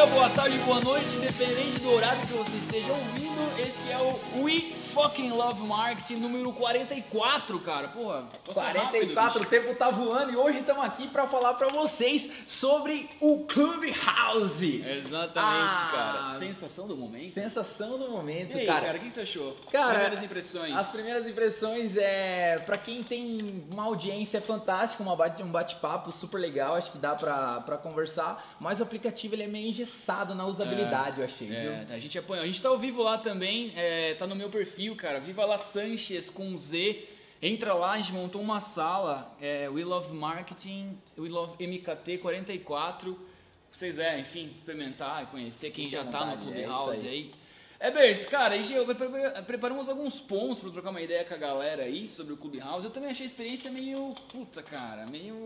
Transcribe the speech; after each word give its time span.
dia, 0.00 0.06
boa 0.06 0.30
tarde, 0.30 0.56
boa 0.58 0.80
noite, 0.80 1.14
independente 1.14 1.78
do 1.80 1.92
horário 1.92 2.20
que 2.20 2.32
você 2.32 2.56
esteja 2.56 2.90
ouvindo, 2.92 3.60
esse 3.60 3.92
é 3.92 3.98
o 3.98 4.42
We 4.42 4.79
Fucking 4.90 5.30
Love 5.30 5.62
Marketing 5.66 6.16
número 6.16 6.52
44, 6.52 7.58
cara. 7.60 7.88
Porra, 7.88 8.24
passou 8.44 8.62
44, 8.62 9.14
rápido, 9.14 9.42
o 9.42 9.46
tempo 9.46 9.74
tá 9.76 9.88
voando 9.90 10.32
e 10.32 10.36
hoje 10.36 10.58
estamos 10.58 10.84
aqui 10.84 11.06
para 11.08 11.26
falar 11.28 11.54
para 11.54 11.68
vocês 11.68 12.42
sobre 12.48 13.08
o 13.20 13.44
Clubhouse. 13.44 14.84
Exatamente, 14.84 15.76
Ah, 15.76 15.90
cara. 15.92 16.30
Sensação 16.32 16.88
do 16.88 16.96
momento. 16.96 17.32
Sensação 17.34 17.98
do 17.98 18.08
momento, 18.10 18.56
E 18.56 18.60
aí, 18.60 18.66
cara. 18.66 18.86
cara, 18.86 18.98
o 18.98 19.00
que 19.00 19.10
você 19.10 19.20
achou? 19.20 19.56
Cara, 19.70 19.90
Primeiras 20.00 20.22
impressões. 20.24 20.76
As 20.76 20.90
primeiras 20.90 21.26
impressões 21.26 21.96
é 21.96 22.58
para 22.66 22.76
quem 22.76 23.02
tem 23.02 23.64
uma 23.70 23.84
audiência 23.84 24.40
fantástica, 24.40 25.02
uma 25.02 25.14
bate, 25.14 25.42
um 25.42 25.48
bate-papo 25.50 26.10
super 26.10 26.38
legal, 26.38 26.74
acho 26.74 26.90
que 26.90 26.98
dá 26.98 27.14
pra, 27.14 27.60
pra 27.60 27.78
conversar, 27.78 28.56
mas 28.58 28.80
o 28.80 28.82
aplicativo 28.82 29.34
ele 29.34 29.44
é 29.44 29.46
meio 29.46 29.68
engessado 29.68 30.34
na 30.34 30.46
usabilidade, 30.46 31.18
eu 31.20 31.24
achei, 31.24 31.46
viu? 31.48 31.70
É, 31.70 31.86
a 31.90 31.98
gente 31.98 32.18
apanhou. 32.18 32.42
A 32.42 32.46
gente 32.46 32.60
tá 32.60 32.68
ao 32.68 32.78
vivo 32.78 33.02
lá 33.02 33.18
também, 33.18 33.72
é, 33.76 34.14
tá 34.14 34.26
no 34.26 34.34
meu 34.34 34.48
perfil, 34.48 34.79
cara. 34.96 35.20
Viva 35.20 35.44
La 35.44 35.58
Sanchez 35.58 36.30
com 36.30 36.56
Z. 36.56 37.08
Entra 37.42 37.72
lá, 37.74 37.92
a 37.92 37.96
gente 37.96 38.12
montou 38.12 38.40
uma 38.40 38.60
sala, 38.60 39.34
é, 39.40 39.68
We 39.68 39.82
Love 39.82 40.12
Marketing, 40.14 40.98
We 41.16 41.28
Love 41.28 41.54
MKT 41.64 42.18
44. 42.18 43.18
Vocês 43.72 43.98
é, 43.98 44.18
enfim, 44.18 44.52
experimentar 44.54 45.22
e 45.22 45.26
conhecer 45.26 45.70
quem 45.70 45.88
já 45.90 46.04
tá 46.04 46.26
no 46.26 46.32
é 46.32 46.36
Clubhouse 46.36 46.96
isso 46.96 47.06
aí. 47.06 47.30
É, 47.82 47.90
Bers, 47.90 48.26
cara, 48.26 48.56
preparamos 49.46 49.88
alguns 49.88 50.20
pontos 50.20 50.58
pra 50.58 50.70
trocar 50.70 50.90
uma 50.90 51.00
ideia 51.00 51.24
com 51.24 51.32
a 51.32 51.38
galera 51.38 51.84
aí 51.84 52.06
sobre 52.10 52.34
o 52.34 52.36
Clubhouse. 52.36 52.84
Eu 52.84 52.90
também 52.90 53.08
achei 53.10 53.24
a 53.24 53.26
experiência 53.26 53.70
meio. 53.70 54.14
Puta, 54.30 54.62
cara, 54.62 55.06
meio. 55.06 55.42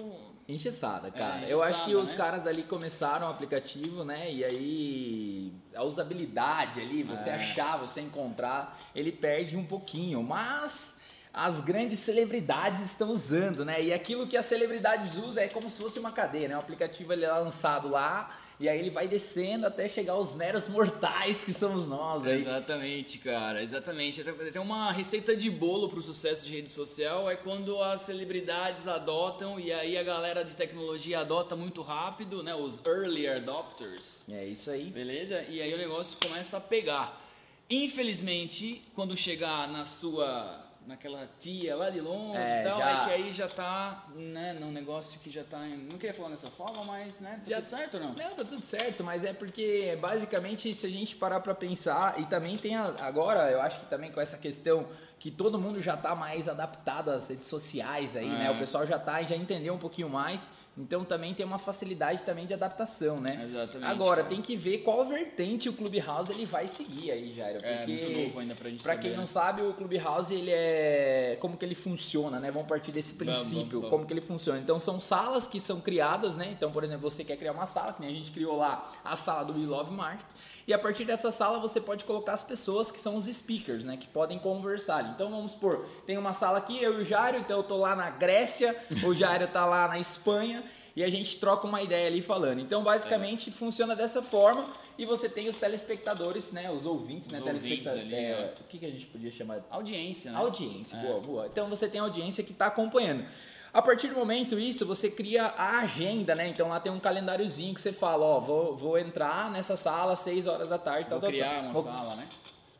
Engessada, 0.48 1.12
cara. 1.12 1.46
É, 1.46 1.52
eu 1.52 1.62
acho 1.62 1.84
que 1.84 1.92
engessada, 1.92 2.02
os 2.02 2.08
né? 2.08 2.16
caras 2.16 2.46
ali 2.48 2.64
começaram 2.64 3.28
o 3.28 3.30
aplicativo, 3.30 4.04
né? 4.04 4.32
E 4.32 4.44
aí 4.44 5.52
a 5.76 5.84
usabilidade 5.84 6.80
ali, 6.80 7.04
você 7.04 7.30
É. 7.30 7.34
achar, 7.34 7.76
você 7.76 8.00
encontrar, 8.00 8.80
ele 8.96 9.12
perde 9.12 9.56
um 9.56 9.64
pouquinho, 9.64 10.20
mas 10.20 10.96
as 11.32 11.60
grandes 11.60 12.00
celebridades 12.00 12.80
estão 12.80 13.12
usando, 13.12 13.64
né? 13.64 13.80
E 13.80 13.92
aquilo 13.92 14.26
que 14.26 14.36
as 14.36 14.44
celebridades 14.44 15.16
usam 15.16 15.40
é 15.44 15.46
como 15.46 15.70
se 15.70 15.80
fosse 15.80 16.00
uma 16.00 16.10
cadeia, 16.10 16.48
né? 16.48 16.56
O 16.56 16.58
aplicativo 16.58 17.12
ele 17.12 17.24
é 17.24 17.30
lançado 17.32 17.88
lá 17.88 18.36
e 18.60 18.68
aí 18.68 18.78
ele 18.78 18.90
vai 18.90 19.08
descendo 19.08 19.66
até 19.66 19.88
chegar 19.88 20.12
aos 20.12 20.32
meros 20.32 20.68
mortais 20.68 21.42
que 21.42 21.52
somos 21.52 21.86
nós 21.86 22.24
aí. 22.26 22.36
Exatamente, 22.36 23.18
cara, 23.18 23.62
exatamente. 23.62 24.22
Tem 24.22 24.62
uma 24.62 24.92
receita 24.92 25.34
de 25.34 25.50
bolo 25.50 25.88
pro 25.88 26.02
sucesso 26.02 26.46
de 26.46 26.52
rede 26.52 26.70
social, 26.70 27.28
é 27.28 27.36
quando 27.36 27.82
as 27.82 28.02
celebridades 28.02 28.86
adotam 28.86 29.58
e 29.58 29.72
aí 29.72 29.98
a 29.98 30.02
galera 30.02 30.44
de 30.44 30.54
tecnologia 30.54 31.20
adota 31.20 31.56
muito 31.56 31.82
rápido, 31.82 32.42
né? 32.42 32.54
Os 32.54 32.84
early 32.86 33.26
adopters. 33.26 34.24
É 34.30 34.44
isso 34.44 34.70
aí. 34.70 34.84
Beleza? 34.90 35.42
E 35.48 35.60
aí 35.60 35.74
o 35.74 35.78
negócio 35.78 36.16
começa 36.20 36.58
a 36.58 36.60
pegar. 36.60 37.22
Infelizmente, 37.68 38.82
quando 38.94 39.16
chegar 39.16 39.68
na 39.68 39.84
sua. 39.84 40.63
Naquela 40.86 41.28
tia 41.38 41.74
lá 41.76 41.90
de 41.90 42.00
longe 42.00 42.36
É, 42.38 42.60
e 42.60 42.64
tal, 42.64 42.78
já- 42.78 42.90
é 42.90 43.04
que 43.04 43.10
aí 43.12 43.32
já 43.32 43.48
tá, 43.48 44.04
né, 44.14 44.52
num 44.52 44.70
negócio 44.70 45.18
que 45.20 45.30
já 45.30 45.42
tá. 45.44 45.66
Em, 45.66 45.76
não 45.76 45.98
queria 45.98 46.12
falar 46.14 46.30
dessa 46.30 46.50
forma, 46.50 46.84
mas, 46.84 47.20
né, 47.20 47.40
tá 47.44 47.50
Já- 47.50 47.56
tudo 47.56 47.68
certo 47.68 47.94
ou 47.94 48.00
não? 48.00 48.08
Não, 48.14 48.34
tá 48.34 48.44
tudo 48.44 48.60
certo, 48.62 49.02
mas 49.02 49.24
é 49.24 49.32
porque 49.32 49.96
basicamente 50.00 50.72
se 50.74 50.86
a 50.86 50.90
gente 50.90 51.16
parar 51.16 51.40
pra 51.40 51.54
pensar, 51.54 52.20
e 52.20 52.26
também 52.26 52.56
tem 52.58 52.76
a- 52.76 52.94
agora, 53.00 53.50
eu 53.50 53.60
acho 53.60 53.80
que 53.80 53.86
também 53.86 54.10
com 54.12 54.20
essa 54.20 54.36
questão 54.38 54.86
que 55.18 55.30
todo 55.30 55.58
mundo 55.58 55.80
já 55.80 55.96
tá 55.96 56.14
mais 56.14 56.48
adaptado 56.48 57.10
às 57.10 57.28
redes 57.30 57.46
sociais 57.48 58.14
aí, 58.14 58.28
né? 58.28 58.46
É. 58.46 58.50
O 58.50 58.58
pessoal 58.58 58.86
já 58.86 58.98
tá, 58.98 59.22
já 59.22 59.34
entendeu 59.34 59.72
um 59.72 59.78
pouquinho 59.78 60.08
mais, 60.10 60.46
então 60.76 61.04
também 61.04 61.32
tem 61.34 61.46
uma 61.46 61.58
facilidade 61.58 62.22
também 62.24 62.46
de 62.46 62.54
adaptação, 62.54 63.16
né? 63.18 63.44
Exatamente. 63.44 63.90
Agora, 63.90 64.22
cara. 64.22 64.28
tem 64.34 64.42
que 64.42 64.56
ver 64.56 64.78
qual 64.78 65.06
vertente 65.06 65.68
o 65.68 65.72
Clubhouse 65.72 66.32
ele 66.32 66.44
vai 66.44 66.66
seguir 66.66 67.12
aí, 67.12 67.32
Jairo, 67.32 67.60
É, 67.62 67.76
porque 67.76 67.92
muito 67.92 68.18
novo 68.24 68.38
ainda 68.40 68.54
pra 68.54 68.68
gente 68.70 68.82
Pra 68.82 68.92
saber, 68.94 69.02
quem 69.02 69.10
né? 69.12 69.16
não 69.16 69.26
sabe, 69.26 69.62
o 69.62 69.72
Clubhouse 69.74 70.34
ele 70.34 70.50
é 70.50 71.36
como 71.40 71.56
que 71.56 71.64
ele 71.64 71.74
funciona, 71.76 72.40
né? 72.40 72.50
Vamos 72.50 72.66
partir 72.68 72.90
desse 72.90 73.14
Vamos, 73.14 73.34
princípio, 73.40 73.78
vamos, 73.80 73.90
como 73.90 74.04
que 74.06 74.12
ele 74.12 74.20
funciona. 74.20 74.58
Então 74.58 74.78
são 74.78 74.98
salas 74.98 75.46
que 75.46 75.60
são 75.60 75.80
criadas, 75.80 76.34
né? 76.36 76.48
Então, 76.50 76.72
por 76.72 76.82
exemplo, 76.82 77.08
você 77.08 77.22
quer 77.22 77.36
criar 77.36 77.52
uma 77.52 77.66
sala, 77.66 77.92
que 77.92 78.00
nem 78.00 78.10
a 78.10 78.14
gente 78.14 78.30
criou 78.32 78.56
lá 78.56 78.92
a 79.04 79.14
sala 79.14 79.44
do 79.44 79.52
We 79.58 79.66
Love 79.66 79.92
Market, 79.92 80.26
e 80.66 80.72
a 80.72 80.78
partir 80.78 81.04
dessa 81.04 81.30
sala 81.30 81.58
você 81.58 81.80
pode 81.80 82.04
colocar 82.04 82.32
as 82.32 82.42
pessoas 82.42 82.90
que 82.90 83.00
são 83.00 83.16
os 83.16 83.26
speakers, 83.26 83.84
né? 83.84 83.96
Que 83.96 84.06
podem 84.06 84.38
conversar. 84.38 85.12
Então 85.14 85.30
vamos 85.30 85.52
supor, 85.52 85.86
tem 86.06 86.16
uma 86.18 86.32
sala 86.32 86.58
aqui, 86.58 86.82
eu 86.82 86.98
e 86.98 87.02
o 87.02 87.04
Jário, 87.04 87.40
então 87.40 87.58
eu 87.58 87.62
tô 87.62 87.76
lá 87.76 87.94
na 87.94 88.10
Grécia, 88.10 88.74
o 89.04 89.14
Jário 89.14 89.48
tá 89.48 89.64
lá 89.66 89.88
na 89.88 89.98
Espanha. 89.98 90.64
E 90.96 91.02
a 91.02 91.10
gente 91.10 91.38
troca 91.38 91.66
uma 91.66 91.82
ideia 91.82 92.06
ali 92.06 92.22
falando. 92.22 92.60
Então, 92.60 92.84
basicamente, 92.84 93.50
funciona 93.50 93.96
dessa 93.96 94.22
forma. 94.22 94.64
E 94.96 95.04
você 95.04 95.28
tem 95.28 95.48
os 95.48 95.56
telespectadores, 95.56 96.52
né? 96.52 96.70
Os 96.70 96.86
ouvintes, 96.86 97.28
né? 97.32 97.40
Os 97.40 97.46
ouvintes 97.46 97.64
Telespecta- 97.82 98.00
ali, 98.00 98.14
é, 98.14 98.36
né? 98.38 98.54
O 98.60 98.64
que, 98.68 98.78
que 98.78 98.86
a 98.86 98.90
gente 98.90 99.06
podia 99.06 99.32
chamar? 99.32 99.66
Audiência, 99.72 100.30
né? 100.30 100.38
Audiência, 100.38 100.96
É. 100.96 101.00
boa, 101.02 101.20
boa. 101.20 101.46
Então 101.48 101.68
você 101.68 101.88
tem 101.88 102.00
audiência 102.00 102.44
que 102.44 102.52
está 102.52 102.66
acompanhando. 102.66 103.24
A 103.74 103.82
partir 103.82 104.06
do 104.06 104.14
momento 104.14 104.56
isso, 104.58 104.86
você 104.86 105.10
cria 105.10 105.46
a 105.46 105.80
agenda, 105.80 106.32
né? 106.32 106.46
Então 106.46 106.68
lá 106.68 106.78
tem 106.78 106.92
um 106.92 107.00
calendáriozinho 107.00 107.74
que 107.74 107.80
você 107.80 107.92
fala, 107.92 108.24
ó, 108.24 108.38
vou, 108.38 108.76
vou 108.76 108.96
entrar 108.96 109.50
nessa 109.50 109.76
sala 109.76 110.12
às 110.12 110.20
6 110.20 110.46
horas 110.46 110.68
da 110.68 110.78
tarde, 110.78 111.10
Vou 111.10 111.18
tal, 111.18 111.28
criar 111.28 111.54
tal. 111.56 111.62
uma 111.64 111.72
Vou- 111.72 111.82
sala, 111.82 112.14
né? 112.14 112.28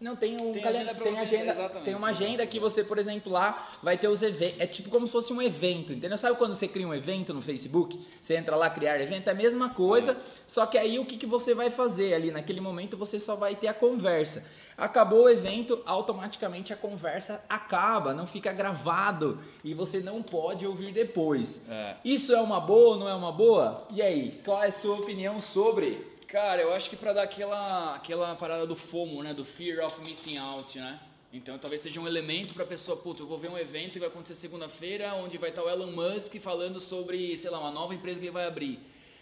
Não, 0.00 0.14
tem 0.14 0.36
um 0.40 0.52
Tem 0.52 0.62
calen- 0.62 0.80
agenda 0.82 0.94
pra 0.94 1.04
tem 1.04 1.18
agenda, 1.18 1.54
tem 1.84 1.94
uma 1.94 2.08
agenda 2.08 2.24
exatamente. 2.32 2.46
que 2.50 2.60
você, 2.60 2.84
por 2.84 2.98
exemplo, 2.98 3.32
lá 3.32 3.70
vai 3.82 3.96
ter 3.96 4.06
os 4.08 4.22
eventos, 4.22 4.60
é 4.60 4.66
tipo 4.66 4.90
como 4.90 5.06
se 5.06 5.12
fosse 5.12 5.32
um 5.32 5.40
evento, 5.40 5.92
entendeu? 5.92 6.18
Sabe 6.18 6.36
quando 6.36 6.54
você 6.54 6.68
cria 6.68 6.86
um 6.86 6.92
evento 6.92 7.32
no 7.32 7.40
Facebook? 7.40 7.98
Você 8.20 8.36
entra 8.36 8.54
lá 8.54 8.68
criar 8.68 9.00
evento, 9.00 9.28
é 9.28 9.30
a 9.30 9.34
mesma 9.34 9.70
coisa, 9.70 10.16
só 10.46 10.66
que 10.66 10.76
aí 10.76 10.98
o 10.98 11.06
que, 11.06 11.16
que 11.16 11.26
você 11.26 11.54
vai 11.54 11.70
fazer 11.70 12.12
ali 12.12 12.30
naquele 12.30 12.60
momento, 12.60 12.96
você 12.96 13.18
só 13.18 13.34
vai 13.34 13.54
ter 13.56 13.68
a 13.68 13.74
conversa. 13.74 14.46
Acabou 14.76 15.24
o 15.24 15.28
evento, 15.28 15.80
automaticamente 15.86 16.72
a 16.72 16.76
conversa 16.76 17.44
acaba, 17.48 18.12
não 18.12 18.26
fica 18.26 18.52
gravado 18.52 19.38
e 19.62 19.72
você 19.72 20.00
não 20.00 20.22
pode 20.22 20.66
ouvir 20.66 20.92
depois. 20.92 21.60
É. 21.68 21.96
Isso 22.04 22.34
é 22.34 22.40
uma 22.40 22.60
boa 22.60 22.94
ou 22.94 22.98
não 22.98 23.08
é 23.08 23.14
uma 23.14 23.30
boa? 23.30 23.86
E 23.90 24.02
aí, 24.02 24.40
qual 24.44 24.62
é 24.62 24.68
a 24.68 24.72
sua 24.72 24.96
opinião 24.96 25.38
sobre? 25.38 26.14
Cara, 26.26 26.60
eu 26.60 26.74
acho 26.74 26.90
que 26.90 26.96
pra 26.96 27.12
dar 27.12 27.22
aquela, 27.22 27.94
aquela 27.94 28.34
parada 28.34 28.66
do 28.66 28.74
FOMO, 28.74 29.22
né? 29.22 29.32
Do 29.32 29.44
Fear 29.44 29.86
of 29.86 30.00
Missing 30.00 30.38
Out, 30.38 30.78
né? 30.78 30.98
Então 31.32 31.58
talvez 31.58 31.82
seja 31.82 32.00
um 32.00 32.06
elemento 32.06 32.54
pra 32.54 32.64
pessoa, 32.64 32.96
puta, 32.96 33.22
eu 33.22 33.26
vou 33.26 33.38
ver 33.38 33.50
um 33.50 33.58
evento 33.58 33.94
que 33.94 33.98
vai 34.00 34.08
acontecer 34.08 34.34
segunda-feira, 34.34 35.14
onde 35.14 35.38
vai 35.38 35.50
estar 35.50 35.62
o 35.62 35.68
Elon 35.68 35.90
Musk 35.90 36.36
falando 36.36 36.80
sobre, 36.80 37.36
sei 37.36 37.50
lá, 37.50 37.58
uma 37.60 37.70
nova 37.70 37.94
empresa 37.94 38.18
que 38.18 38.26
ele 38.26 38.32
vai 38.32 38.46
abrir. 38.46 38.80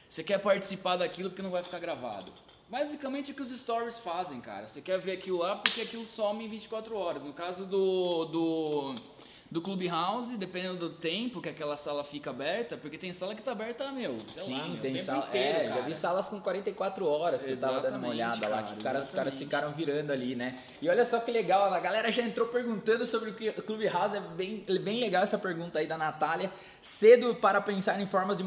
Você 0.08 0.22
quer 0.22 0.38
participar 0.38 0.96
daquilo 0.96 1.30
porque 1.30 1.42
não 1.42 1.50
vai 1.50 1.62
ficar 1.62 1.78
gravado. 1.78 2.30
Basicamente 2.72 3.30
é 3.30 3.32
o 3.34 3.36
que 3.36 3.42
os 3.42 3.50
stories 3.50 3.98
fazem, 3.98 4.40
cara. 4.40 4.66
Você 4.66 4.80
quer 4.80 4.98
ver 4.98 5.12
aquilo 5.12 5.40
lá 5.40 5.56
porque 5.56 5.82
aquilo 5.82 6.06
some 6.06 6.42
em 6.42 6.48
24 6.48 6.96
horas. 6.96 7.22
No 7.22 7.34
caso 7.34 7.66
do, 7.66 8.24
do, 8.24 8.94
do 9.50 9.60
Clubhouse, 9.60 10.38
dependendo 10.38 10.78
do 10.78 10.90
tempo 10.94 11.42
que 11.42 11.50
aquela 11.50 11.76
sala 11.76 12.02
fica 12.02 12.30
aberta, 12.30 12.78
porque 12.78 12.96
tem 12.96 13.12
sala 13.12 13.34
que 13.34 13.42
tá 13.42 13.52
aberta, 13.52 13.92
meu, 13.92 14.16
Sim, 14.30 14.56
lá, 14.56 14.68
meu, 14.68 14.80
tem 14.80 14.96
sala. 14.96 15.26
inteiro, 15.26 15.58
é, 15.58 15.64
já 15.64 15.70
cara. 15.74 15.82
vi 15.82 15.94
salas 15.94 16.28
com 16.30 16.40
44 16.40 17.06
horas 17.06 17.44
que 17.44 17.50
eu 17.50 17.58
tava 17.58 17.74
dando 17.82 17.98
uma 17.98 18.14
Exatamente, 18.14 18.42
olhada 18.42 18.48
lá. 18.48 18.62
cara, 18.62 18.66
Que 18.72 18.76
os 18.78 18.82
caras, 18.82 19.04
os 19.04 19.10
caras 19.10 19.34
exatamente. 19.34 19.44
ficaram 19.44 19.72
virando 19.72 20.10
ali, 20.10 20.34
né? 20.34 20.52
E 20.80 20.88
olha 20.88 21.04
só 21.04 21.20
que 21.20 21.30
legal, 21.30 21.74
a 21.74 21.78
galera 21.78 22.10
já 22.10 22.22
entrou 22.22 22.48
perguntando 22.48 23.04
sobre 23.04 23.28
o 23.32 23.62
Clubhouse. 23.62 24.16
É 24.16 24.20
bem, 24.20 24.64
bem 24.80 24.98
legal 24.98 25.22
essa 25.22 25.36
pergunta 25.36 25.78
aí 25.78 25.86
da 25.86 25.98
Natália. 25.98 26.50
Cedo 26.80 27.34
para 27.36 27.60
pensar 27.60 28.00
em 28.00 28.06
formas 28.06 28.38
de 28.38 28.44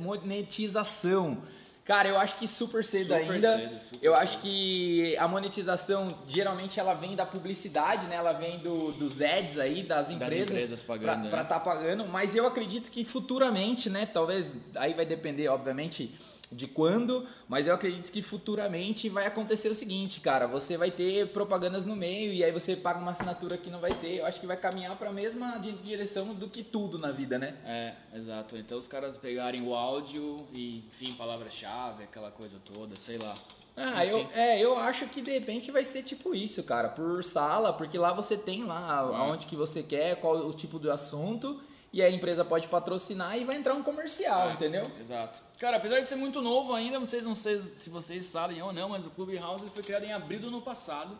monetização. 0.00 1.42
Cara, 1.86 2.08
eu 2.08 2.18
acho 2.18 2.36
que 2.36 2.48
super 2.48 2.84
cedo 2.84 3.14
Super 3.14 3.30
ainda. 3.30 3.56
cedo, 3.58 3.80
super 3.80 4.04
eu 4.04 4.12
cedo. 4.12 4.22
acho 4.22 4.38
que 4.40 5.16
a 5.18 5.28
monetização 5.28 6.08
geralmente 6.26 6.80
ela 6.80 6.94
vem 6.94 7.14
da 7.14 7.24
publicidade, 7.24 8.06
né? 8.08 8.16
Ela 8.16 8.32
vem 8.32 8.58
do, 8.58 8.90
dos 8.90 9.22
ads 9.22 9.56
aí 9.56 9.84
das 9.84 10.10
empresas, 10.10 10.50
empresas 10.50 10.82
pagando, 10.82 11.28
pra, 11.30 11.44
né? 11.44 11.48
tá 11.48 11.60
pagando, 11.60 12.04
mas 12.08 12.34
eu 12.34 12.44
acredito 12.44 12.90
que 12.90 13.04
futuramente, 13.04 13.88
né, 13.88 14.04
talvez 14.04 14.52
aí 14.74 14.94
vai 14.94 15.06
depender, 15.06 15.46
obviamente, 15.46 16.12
de 16.50 16.66
quando, 16.66 17.26
mas 17.48 17.66
eu 17.66 17.74
acredito 17.74 18.10
que 18.12 18.22
futuramente 18.22 19.08
vai 19.08 19.26
acontecer 19.26 19.68
o 19.68 19.74
seguinte, 19.74 20.20
cara, 20.20 20.46
você 20.46 20.76
vai 20.76 20.90
ter 20.90 21.28
propagandas 21.28 21.84
no 21.84 21.96
meio 21.96 22.32
e 22.32 22.44
aí 22.44 22.52
você 22.52 22.76
paga 22.76 23.00
uma 23.00 23.10
assinatura 23.10 23.56
que 23.58 23.68
não 23.68 23.80
vai 23.80 23.92
ter. 23.94 24.18
Eu 24.18 24.26
acho 24.26 24.38
que 24.38 24.46
vai 24.46 24.56
caminhar 24.56 24.96
para 24.96 25.10
a 25.10 25.12
mesma 25.12 25.58
di- 25.58 25.72
direção 25.72 26.34
do 26.34 26.48
que 26.48 26.62
tudo 26.62 26.98
na 26.98 27.10
vida, 27.10 27.38
né? 27.38 27.56
É, 27.64 27.94
exato. 28.14 28.56
Então 28.56 28.78
os 28.78 28.86
caras 28.86 29.16
pegarem 29.16 29.62
o 29.62 29.74
áudio 29.74 30.46
e, 30.54 30.84
enfim, 30.88 31.12
palavra-chave, 31.14 32.04
aquela 32.04 32.30
coisa 32.30 32.58
toda, 32.64 32.94
sei 32.96 33.18
lá. 33.18 33.34
Ah, 33.76 34.06
eu, 34.06 34.26
é, 34.32 34.58
eu 34.58 34.78
acho 34.78 35.06
que 35.08 35.20
de 35.20 35.30
repente 35.30 35.70
vai 35.70 35.84
ser 35.84 36.02
tipo 36.02 36.34
isso, 36.34 36.62
cara, 36.62 36.88
por 36.88 37.22
sala, 37.22 37.72
porque 37.74 37.98
lá 37.98 38.10
você 38.12 38.34
tem 38.36 38.64
lá 38.64 39.10
É. 39.12 39.16
aonde 39.16 39.46
que 39.46 39.54
você 39.54 39.82
quer, 39.82 40.16
qual 40.16 40.34
o 40.46 40.52
tipo 40.54 40.78
do 40.78 40.90
assunto, 40.90 41.60
e 41.96 42.02
a 42.02 42.10
empresa 42.10 42.44
pode 42.44 42.68
patrocinar 42.68 43.38
e 43.38 43.44
vai 43.44 43.56
entrar 43.56 43.72
um 43.72 43.82
comercial, 43.82 44.50
É, 44.50 44.52
entendeu? 44.52 44.82
Exato. 45.00 45.40
Cara, 45.58 45.78
apesar 45.78 45.98
de 45.98 46.06
ser 46.06 46.16
muito 46.16 46.42
novo 46.42 46.74
ainda, 46.74 46.98
não 46.98 47.06
sei, 47.06 47.22
não 47.22 47.34
sei 47.34 47.58
se 47.58 47.88
vocês 47.88 48.26
sabem 48.26 48.60
ou 48.60 48.70
não, 48.70 48.90
mas 48.90 49.06
o 49.06 49.10
Clubhouse 49.10 49.62
ele 49.64 49.70
foi 49.70 49.82
criado 49.82 50.04
em 50.04 50.12
abril 50.12 50.38
do 50.40 50.48
ano 50.48 50.60
passado. 50.60 51.18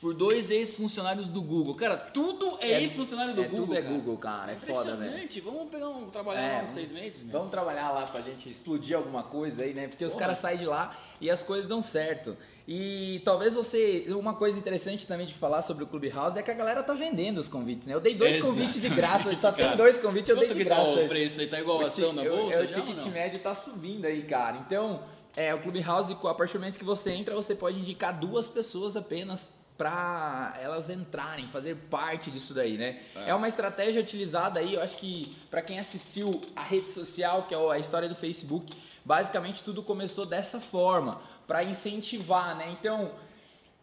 por 0.00 0.12
dois 0.12 0.50
ex-funcionários 0.50 1.28
do 1.30 1.40
Google. 1.40 1.74
Cara, 1.74 1.96
tudo 1.96 2.58
é, 2.60 2.72
É- 2.72 2.80
ex-funcionário 2.82 3.32
do 3.34 3.40
é, 3.40 3.44
Google. 3.48 3.66
tudo 3.68 3.78
é 3.78 3.80
cara. 3.82 3.94
Google, 3.94 4.16
cara. 4.18 4.52
É 4.52 4.56
foda, 4.56 4.72
velho. 4.96 4.96
Impressionante. 5.12 5.40
Vamos 5.40 5.70
pegar 5.70 5.88
um, 5.88 6.10
trabalhar 6.10 6.40
É, 6.42 6.58
lá 6.58 6.64
uns 6.64 6.70
seis 6.72 6.92
meses. 6.92 7.22
Vamos 7.30 7.50
trabalhar 7.50 7.90
lá 7.90 8.02
pra 8.02 8.20
gente 8.20 8.50
explodir 8.50 8.94
alguma 8.94 9.22
coisa 9.22 9.62
aí, 9.64 9.72
né? 9.72 9.88
Porque 9.88 10.04
os 10.04 10.12
Porra. 10.12 10.24
caras 10.26 10.38
saem 10.40 10.58
de 10.58 10.66
lá 10.66 10.94
e 11.22 11.30
as 11.30 11.42
coisas 11.42 11.66
dão 11.66 11.80
certo. 11.80 12.36
E 12.66 13.20
talvez 13.24 13.54
você. 13.54 14.04
Uma 14.08 14.34
coisa 14.34 14.58
interessante 14.58 15.06
também 15.06 15.26
de 15.26 15.34
falar 15.34 15.60
sobre 15.60 15.84
o 15.84 15.86
Clubhouse 15.86 16.38
é 16.38 16.42
que 16.42 16.50
a 16.50 16.54
galera 16.54 16.82
tá 16.82 16.94
vendendo 16.94 17.38
os 17.38 17.46
convites, 17.48 17.86
né? 17.86 17.94
Eu 17.94 18.00
dei 18.00 18.14
dois 18.14 18.40
convites 18.40 18.80
de 18.80 18.88
graça, 18.88 19.34
só 19.36 19.52
tem 19.52 19.66
cara. 19.66 19.76
dois 19.76 19.98
convites, 19.98 20.30
eu 20.30 20.36
dei 20.36 20.46
Quanto 20.48 20.56
de 20.56 20.62
que 20.64 20.68
tá 20.70 20.76
graça. 20.76 20.90
o 21.00 21.06
preço 21.08 21.40
aí? 21.42 21.46
Tá 21.46 21.60
igual 21.60 21.82
a 21.82 21.86
ação 21.86 22.12
na 22.14 22.24
bolsa 22.24 22.62
eu- 22.62 22.66
já 22.66 22.78
o 22.80 22.84
ticket 22.86 23.04
não? 23.04 23.10
médio 23.12 23.38
tá 23.40 23.52
subindo 23.52 24.06
aí, 24.06 24.22
cara. 24.22 24.56
Então, 24.66 25.02
é, 25.36 25.54
o 25.54 25.58
Clubhouse, 25.60 26.12
a 26.14 26.34
partir 26.34 26.54
do 26.54 26.60
momento 26.60 26.78
que 26.78 26.84
você 26.84 27.10
entra, 27.12 27.34
você 27.34 27.54
pode 27.54 27.78
indicar 27.78 28.18
duas 28.18 28.46
pessoas 28.48 28.96
apenas 28.96 29.52
para 29.76 30.56
elas 30.62 30.88
entrarem, 30.88 31.48
fazer 31.48 31.76
parte 31.90 32.30
disso 32.30 32.54
daí, 32.54 32.78
né? 32.78 33.00
É. 33.16 33.30
É. 33.30 33.34
uma 33.34 33.48
estratégia 33.48 34.00
utilizada 34.00 34.60
aí, 34.60 34.74
eu 34.74 34.80
acho 34.80 34.96
que 34.96 35.36
para 35.50 35.60
quem 35.60 35.78
assistiu 35.78 36.40
a 36.56 36.62
rede 36.62 36.88
social, 36.90 37.42
que 37.48 37.54
é 37.54 37.58
a 37.58 37.78
história 37.78 38.08
do 38.08 38.14
Facebook, 38.14 38.72
basicamente 39.04 39.62
tudo 39.62 39.82
começou 39.82 40.24
dessa 40.24 40.60
forma, 40.60 41.20
para 41.46 41.62
incentivar, 41.62 42.56
né? 42.56 42.74
Então, 42.78 43.12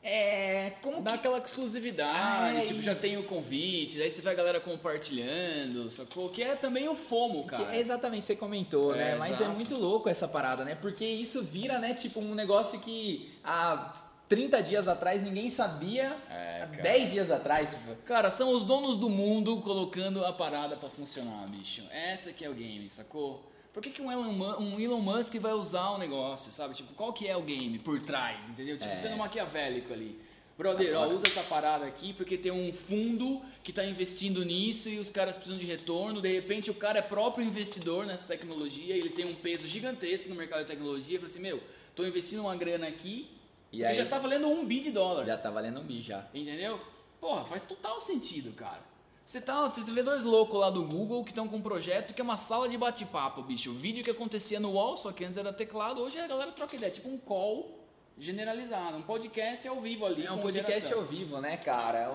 é, 0.04 0.72
como 0.82 1.00
Dá 1.02 1.12
que 1.12 1.18
aquela 1.18 1.38
exclusividade, 1.38 2.58
Ah, 2.58 2.62
tipo, 2.66 2.80
e- 2.80 2.82
já 2.82 2.96
tem 2.96 3.18
o 3.18 3.24
convite, 3.24 4.02
aí 4.02 4.10
você 4.10 4.20
vê 4.22 4.32
a 4.32 4.34
galera 4.34 4.60
compartilhando, 4.60 5.92
sacou? 5.92 6.30
Que 6.30 6.42
é 6.42 6.56
também 6.56 6.90
o 6.90 6.96
FOMO, 6.96 7.44
Que 7.44 7.50
cara. 7.50 7.76
é 7.76 7.80
exatamente, 7.80 8.26
você 8.26 8.36
comentou, 8.36 8.96
É, 8.96 8.98
né? 8.98 9.16
Mas 9.18 9.40
é 9.40 9.48
muito 9.48 9.78
louco 9.78 10.10
essa 10.10 10.28
parada, 10.28 10.66
né? 10.66 10.74
Porque 10.76 11.06
isso 11.06 11.44
vira, 11.44 11.78
né, 11.78 11.94
tipo 11.94 12.20
um 12.20 12.34
negócio 12.34 12.80
que 12.80 13.32
há 13.44 13.94
30 14.28 14.64
dias 14.64 14.88
atrás 14.88 15.22
ninguém 15.24 15.50
sabia, 15.50 16.16
É, 16.32 16.62
há 16.64 16.68
cara. 16.68 16.82
10 16.82 17.12
dias 17.12 17.30
atrás. 17.30 17.78
Cara, 18.06 18.32
são 18.32 18.50
os 18.56 18.64
donos 18.64 18.96
do 18.96 19.08
mundo 19.10 19.58
colocando 19.62 20.26
a 20.26 20.34
parada 20.34 20.76
pra 20.78 20.90
funcionar, 20.90 21.46
bicho. 21.50 21.84
Essa 21.92 22.32
que 22.34 22.44
é 22.44 22.50
o 22.50 22.54
game, 22.56 22.90
sacou? 22.90 23.46
Por 23.74 23.82
que, 23.82 23.90
que 23.90 24.02
um, 24.02 24.12
Elon, 24.12 24.58
um 24.60 24.80
Elon 24.80 25.00
Musk 25.00 25.36
vai 25.36 25.54
usar 25.54 25.92
o 25.92 25.98
negócio, 25.98 26.52
sabe? 26.52 26.74
Tipo, 26.74 26.94
qual 26.94 27.14
que 27.14 27.28
é 27.28 27.36
o 27.38 27.42
game 27.42 27.80
por 27.80 28.00
trás, 28.02 28.50
entendeu? 28.50 28.78
Tipo, 28.78 28.92
É. 28.92 28.96
sendo 28.98 29.16
maquiavélico 29.18 29.94
ali. 29.94 30.20
Brother, 30.58 30.96
ó, 31.00 31.08
usa 31.08 31.24
essa 31.26 31.42
parada 31.44 31.86
aqui 31.86 32.14
porque 32.14 32.38
tem 32.38 32.52
um 32.52 32.72
fundo 32.72 33.42
que 33.64 33.72
tá 33.74 33.84
investindo 33.84 34.44
nisso 34.46 34.90
e 34.90 35.00
os 35.00 35.10
caras 35.10 35.36
precisam 35.38 35.58
de 35.60 35.66
retorno. 35.66 36.22
De 36.22 36.32
repente, 36.32 36.70
o 36.70 36.74
cara 36.74 37.00
é 37.00 37.02
próprio 37.02 37.44
investidor 37.46 38.06
nessa 38.06 38.28
tecnologia, 38.28 38.96
ele 38.96 39.10
tem 39.10 39.26
um 39.26 39.34
peso 39.34 39.66
gigantesco 39.66 40.30
no 40.30 40.36
mercado 40.36 40.60
de 40.62 40.68
tecnologia. 40.68 41.18
Fala 41.18 41.32
assim, 41.32 41.40
meu, 41.40 41.64
tô 41.96 42.06
investindo 42.06 42.42
uma 42.42 42.56
grana 42.56 42.88
aqui 42.88 43.32
E 43.72 43.84
aí 43.84 43.96
já 43.96 44.06
tá 44.06 44.20
valendo 44.20 44.48
um 44.50 44.64
bi 44.66 44.82
de 44.82 44.92
dólar. 44.92 45.26
já 45.26 45.38
tá 45.38 45.50
valendo 45.50 45.80
um 45.80 45.84
bi 45.84 46.02
já. 46.02 46.28
Entendeu? 46.34 46.80
Porra, 47.20 47.46
faz 47.46 47.66
total 47.66 48.00
sentido, 48.02 48.52
cara. 48.54 48.82
Você 49.31 49.39
tá, 49.39 49.66
você 49.66 49.89
vê 49.89 50.04
dois 50.04 50.25
loucos 50.25 50.60
lá 50.60 50.69
do 50.69 50.83
Google 50.83 51.24
que 51.24 51.31
estão 51.31 51.48
com 51.48 51.56
um 51.56 51.62
projeto 51.62 52.13
que 52.13 52.19
é 52.19 52.24
uma 52.24 52.36
sala 52.36 52.68
de 52.68 52.78
bate-papo, 52.78 53.42
bicho. 53.42 53.72
O 53.72 53.74
vídeo 53.74 54.04
que 54.04 54.12
acontecia 54.12 54.60
no 54.60 54.74
wall, 54.74 54.98
só 54.98 55.13
que 55.13 55.24
antes 55.24 55.38
era 55.38 55.54
teclado, 55.54 56.01
hoje 56.01 56.19
a 56.19 56.28
galera 56.28 56.51
troca 56.51 56.75
ideia, 56.75 56.92
tipo 56.92 57.07
um 57.07 57.18
call 57.18 57.81
generalizado, 58.26 58.98
um 58.98 59.02
podcast 59.02 59.68
ao 59.68 59.82
vivo 59.82 60.06
ali. 60.06 60.26
É 60.28 60.32
um 60.32 60.38
podcast 60.38 60.94
ao 60.94 61.02
vivo, 61.02 61.42
né, 61.42 61.58
cara? 61.58 62.14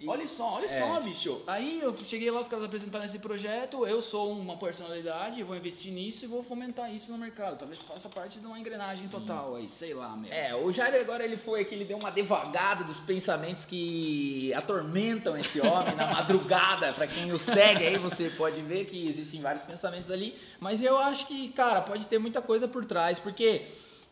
E- 0.00 0.06
Olha 0.08 0.28
só, 0.28 0.52
olha 0.54 0.66
É. 0.66 0.78
só, 0.78 1.00
bicho. 1.00 1.42
Aí 1.44 1.80
eu 1.80 1.92
cheguei 1.92 2.30
lá, 2.30 2.38
os 2.40 2.46
caras 2.46 2.64
apresentaram 2.66 3.04
esse 3.04 3.18
projeto, 3.18 3.84
eu 3.84 4.00
sou 4.00 4.30
uma 4.30 4.56
personalidade, 4.56 5.42
vou 5.42 5.56
investir 5.56 5.92
nisso 5.92 6.24
e 6.24 6.28
vou 6.28 6.40
fomentar 6.44 6.94
isso 6.94 7.10
no 7.10 7.18
mercado. 7.18 7.58
Talvez 7.58 7.82
faça 7.82 8.08
parte 8.08 8.38
de 8.38 8.46
uma 8.46 8.56
engrenagem 8.56 9.08
total 9.08 9.56
aí, 9.56 9.68
sei 9.68 9.94
lá, 9.94 10.16
meu. 10.16 10.32
É, 10.32 10.54
o 10.54 10.70
Jair 10.70 11.00
agora 11.00 11.24
ele 11.24 11.36
foi 11.36 11.62
aqui, 11.62 11.74
ele 11.74 11.84
deu 11.84 11.98
uma 11.98 12.12
devagada 12.12 12.84
dos 12.84 13.00
pensamentos 13.00 13.64
que 13.64 14.54
atormentam 14.54 15.36
esse 15.36 15.60
homem 15.60 15.96
na 15.96 16.06
madrugada. 16.06 16.92
Pra 16.92 17.08
quem 17.08 17.32
o 17.32 17.38
segue 17.40 17.84
aí, 17.84 17.98
você 17.98 18.30
pode 18.30 18.60
ver 18.60 18.84
que 18.84 19.08
existem 19.08 19.40
vários 19.40 19.64
pensamentos 19.64 20.12
ali. 20.12 20.38
Mas 20.60 20.80
eu 20.80 20.96
acho 20.96 21.26
que, 21.26 21.48
cara, 21.48 21.80
pode 21.80 22.06
ter 22.06 22.20
muita 22.20 22.40
coisa 22.40 22.68
por 22.68 22.84
trás, 22.84 23.18
porque 23.18 23.62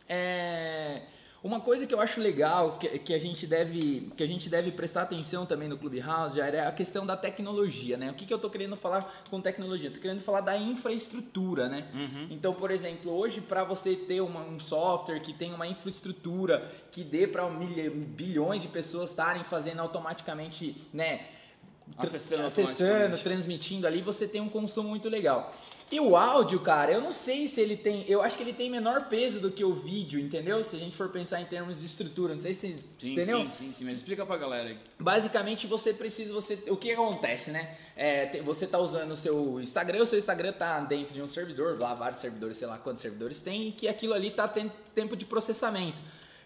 é, 0.09 1.03
uma 1.47 1.61
coisa 1.61 1.87
que 1.87 1.95
eu 1.95 2.01
acho 2.01 2.21
legal, 2.21 2.79
que, 2.79 2.89
que 2.99 3.15
a 3.15 3.19
gente 3.19 3.47
deve, 3.47 4.11
que 4.17 4.23
a 4.23 4.27
gente 4.27 4.49
deve 4.49 4.71
prestar 4.73 5.03
atenção 5.03 5.47
também 5.47 5.69
no 5.69 5.79
Clubhouse, 5.79 6.35
já 6.37 6.47
é 6.49 6.67
a 6.67 6.73
questão 6.73 7.07
da 7.07 7.17
tecnologia, 7.17 7.97
né? 7.97 8.11
O 8.11 8.15
que, 8.15 8.27
que 8.27 8.35
eu 8.35 8.39
tô 8.39 8.51
querendo 8.51 8.77
falar 8.77 9.23
com 9.31 9.41
tecnologia? 9.41 9.89
Eu 9.89 9.93
tô 9.95 10.01
querendo 10.01 10.21
falar 10.21 10.41
da 10.41 10.57
infraestrutura, 10.57 11.69
né? 11.69 11.87
Então, 12.31 12.53
por 12.55 12.71
exemplo, 12.71 13.13
hoje 13.13 13.41
para 13.41 13.65
você 13.65 13.95
ter 13.95 14.21
uma- 14.21 14.41
um 14.45 14.59
software 14.59 15.21
que 15.21 15.33
tenha 15.33 15.55
uma 15.55 15.67
infraestrutura 15.67 16.71
que 16.91 17.05
dê 17.05 17.27
para 17.27 17.47
bilhões 17.49 18.63
de 18.63 18.69
pessoas 18.69 19.11
estarem 19.11 19.45
fazendo 19.45 19.81
automaticamente, 19.81 20.77
né? 20.93 21.27
Acessando 21.97 22.47
acessando, 22.47 23.19
transmitindo 23.19 23.87
ali, 23.87 24.03
você 24.03 24.27
tem 24.27 24.41
um 24.41 24.49
consumo 24.49 24.89
muito 24.89 25.09
legal. 25.09 25.55
E 25.91 26.01
o 26.01 26.17
áudio, 26.17 26.59
cara, 26.59 26.93
eu 26.93 27.01
não 27.01 27.13
sei 27.13 27.47
se 27.47 27.61
ele 27.61 27.77
tem. 27.77 28.05
Eu 28.09 28.21
acho 28.21 28.37
que 28.37 28.43
ele 28.43 28.53
tem 28.53 28.69
menor 28.69 29.09
peso 29.09 29.39
do 29.39 29.53
que 29.53 29.65
o 29.65 29.73
vídeo, 29.73 30.19
entendeu? 30.19 30.63
Se 30.65 30.75
a 30.75 30.79
gente 30.81 30.97
for 30.97 31.09
pensar 31.11 31.41
em 31.41 31.45
termos 31.45 31.79
de 31.79 31.87
estrutura, 31.87 32.35
não 32.35 32.41
sei 32.41 32.55
se. 32.55 32.77
Sim, 32.99 33.13
entendeu? 33.13 33.43
sim, 33.43 33.51
sim, 33.51 33.73
sim, 33.73 33.85
mas 33.85 33.95
explica 33.95 34.27
pra 34.27 34.37
galera 34.37 34.69
aí. 34.69 34.79
Basicamente 34.99 35.69
você 35.69 35.93
precisa, 35.95 36.35
você, 36.35 36.59
o 36.69 36.77
que 36.77 36.91
acontece, 36.91 37.53
né? 37.53 37.77
É, 37.97 38.43
você 38.43 38.67
tá 38.67 38.81
usando 38.81 39.13
o 39.13 39.17
seu 39.17 39.61
Instagram, 39.61 40.03
o 40.03 40.07
seu 40.07 40.19
Instagram 40.19 40.53
tá 40.53 40.81
dentro 40.81 41.15
de 41.15 41.23
um 41.23 41.27
servidor, 41.27 41.79
lá 41.81 41.95
vários 41.95 42.21
servidores, 42.21 42.59
sei 42.59 42.67
lá 42.67 42.79
quantos 42.79 43.03
servidores 43.03 43.41
tem, 43.41 43.69
e 43.69 43.73
que 43.73 43.87
aquilo 43.87 44.13
ali 44.13 44.31
tá 44.31 44.49
tendo 44.49 44.73
tempo 44.93 45.17
de 45.17 45.25
processamento. 45.25 45.99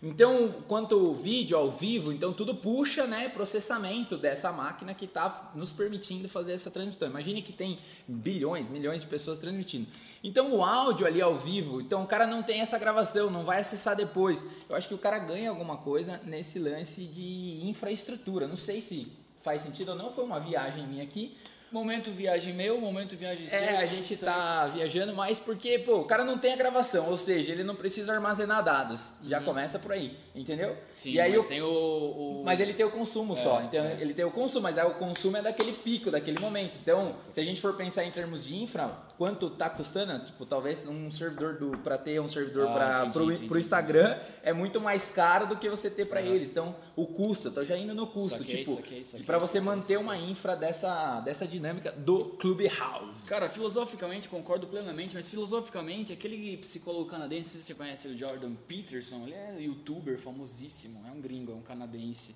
Então, 0.03 0.51
quanto 0.67 0.97
o 0.97 1.15
vídeo 1.15 1.59
ao 1.59 1.71
vivo, 1.71 2.11
então 2.11 2.33
tudo 2.33 2.55
puxa, 2.55 3.07
né, 3.07 3.29
processamento 3.29 4.17
dessa 4.17 4.51
máquina 4.51 4.95
que 4.95 5.07
tá 5.07 5.53
nos 5.55 5.73
permitindo 5.73 6.27
fazer 6.27 6.53
essa 6.53 6.71
transmissão. 6.71 7.07
Imagine 7.07 7.43
que 7.43 7.53
tem 7.53 7.79
bilhões, 8.09 8.71
milhões 8.71 9.03
de 9.03 9.07
pessoas 9.07 9.39
transmitindo. 9.39 9.87
Então, 10.25 10.55
o 10.55 10.65
áudio 10.65 11.07
ali 11.07 11.21
ao 11.21 11.37
vivo, 11.37 11.83
então 11.83 12.03
o 12.03 12.07
cara 12.07 12.27
não 12.27 12.43
tem 12.43 12.63
essa 12.63 12.79
gravação, 12.79 13.29
não 13.29 13.45
vai 13.45 13.61
acessar 13.61 13.95
depois. 13.95 14.43
Eu 14.71 14.75
acho 14.75 14.89
que 14.89 14.95
o 14.95 14.99
cara 14.99 15.19
ganha 15.19 15.51
alguma 15.51 15.77
coisa 15.77 16.19
nesse 16.25 16.59
lance 16.59 17.05
de 17.05 17.61
infraestrutura. 17.63 18.49
Não 18.49 18.57
sei 18.57 18.81
se 18.81 19.13
faz 19.43 19.61
sentido 19.61 19.91
ou 19.91 19.97
não, 19.97 20.15
foi 20.15 20.25
uma 20.25 20.41
viagem 20.41 20.87
minha 20.87 21.05
aqui. 21.05 21.37
Momento 21.73 22.11
viagem 22.11 22.53
meu, 22.53 22.81
momento 22.81 23.17
viagem 23.17 23.49
seu. 23.49 23.57
É, 23.59 23.77
a 23.77 23.87
gente 23.87 24.17
certo? 24.17 24.35
tá 24.35 24.67
viajando 24.67 25.15
mais 25.15 25.39
porque, 25.39 25.79
pô, 25.79 25.99
o 26.01 26.05
cara 26.05 26.25
não 26.25 26.37
tem 26.37 26.53
a 26.53 26.57
gravação, 26.57 27.09
ou 27.09 27.17
seja, 27.17 27.53
ele 27.53 27.63
não 27.63 27.77
precisa 27.77 28.13
armazenar 28.13 28.65
dados. 28.65 29.13
Já 29.23 29.41
começa 29.41 29.79
por 29.79 29.93
aí, 29.93 30.17
entendeu? 30.35 30.71
Uhum. 30.71 30.77
Sim, 30.97 31.11
e 31.13 31.21
aí 31.21 31.31
mas 31.37 31.45
o- 31.45 31.49
tem 31.49 31.63
o, 31.63 31.67
o- 31.69 32.43
mas 32.45 32.59
ele 32.59 32.75
tem 32.75 32.85
o 32.85 32.91
consumo 32.91 33.37
só, 33.37 33.61
É, 33.61 33.65
então 33.65 33.85
é. 33.85 33.97
ele 34.01 34.13
tem 34.13 34.25
o 34.25 34.33
consumo, 34.33 34.65
mas 34.65 34.79
aí 34.79 34.85
o 34.87 34.95
consumo 34.95 35.37
é 35.37 35.43
daquele 35.43 35.73
pico, 35.73 36.11
daquele 36.11 36.41
momento. 36.41 36.77
Então, 36.83 37.15
se 37.31 37.41
a 37.41 37.45
gente 37.45 37.61
for 37.61 37.75
pensar 37.75 38.03
em 38.05 38.11
termos 38.11 38.45
de 38.45 38.57
infra, 38.57 38.91
quanto 39.17 39.49
tá 39.51 39.71
custando, 39.71 40.25
tipo, 40.25 40.45
talvez 40.45 40.85
um 40.89 41.09
servidor 41.09 41.55
do 41.55 41.79
para 41.79 41.97
ter 41.97 42.21
um 42.21 42.27
servidor 42.29 42.67
Ah, 42.69 42.73
para 42.73 42.95
entendi, 42.97 43.13
pro, 43.13 43.31
entendi, 43.33 43.49
pro 43.49 43.59
Instagram 43.61 44.19
é 44.43 44.53
muito 44.53 44.81
mais 44.81 45.09
caro 45.11 45.47
do 45.47 45.57
que 45.57 45.69
você 45.69 45.89
ter 45.89 46.07
para 46.07 46.21
eles. 46.21 46.51
Então, 46.51 46.75
o 46.97 47.07
custo, 47.07 47.47
eu 47.47 47.53
tô 47.53 47.65
já 47.65 47.77
indo 47.77 47.95
no 47.95 48.09
custo, 48.09 48.39
Saquei, 48.39 48.57
tipo, 48.65 48.75
saquei, 48.75 49.05
saquei, 49.05 49.25
para 49.25 49.39
você 49.39 49.61
manter 49.61 49.99
uma 49.99 50.17
infra 50.17 50.57
dessa 50.57 51.21
dessa 51.21 51.47
dinâmica 51.47 51.60
do 51.99 52.25
Clubhouse. 52.37 53.27
Cara, 53.27 53.49
filosoficamente 53.49 54.29
concordo 54.29 54.67
plenamente, 54.67 55.15
mas 55.15 55.29
filosoficamente, 55.29 56.13
aquele 56.13 56.57
psicólogo 56.57 57.09
canadense, 57.09 57.51
se 57.51 57.63
você 57.63 57.75
conhece 57.75 58.09
o 58.09 58.17
Jordan 58.17 58.55
Peterson, 58.67 59.25
ele 59.25 59.35
é 59.35 59.61
youtuber 59.61 60.19
famosíssimo, 60.19 61.03
é 61.07 61.11
um 61.11 61.21
gringo, 61.21 61.53
é 61.53 61.55
um 61.55 61.63
canadense. 61.63 62.35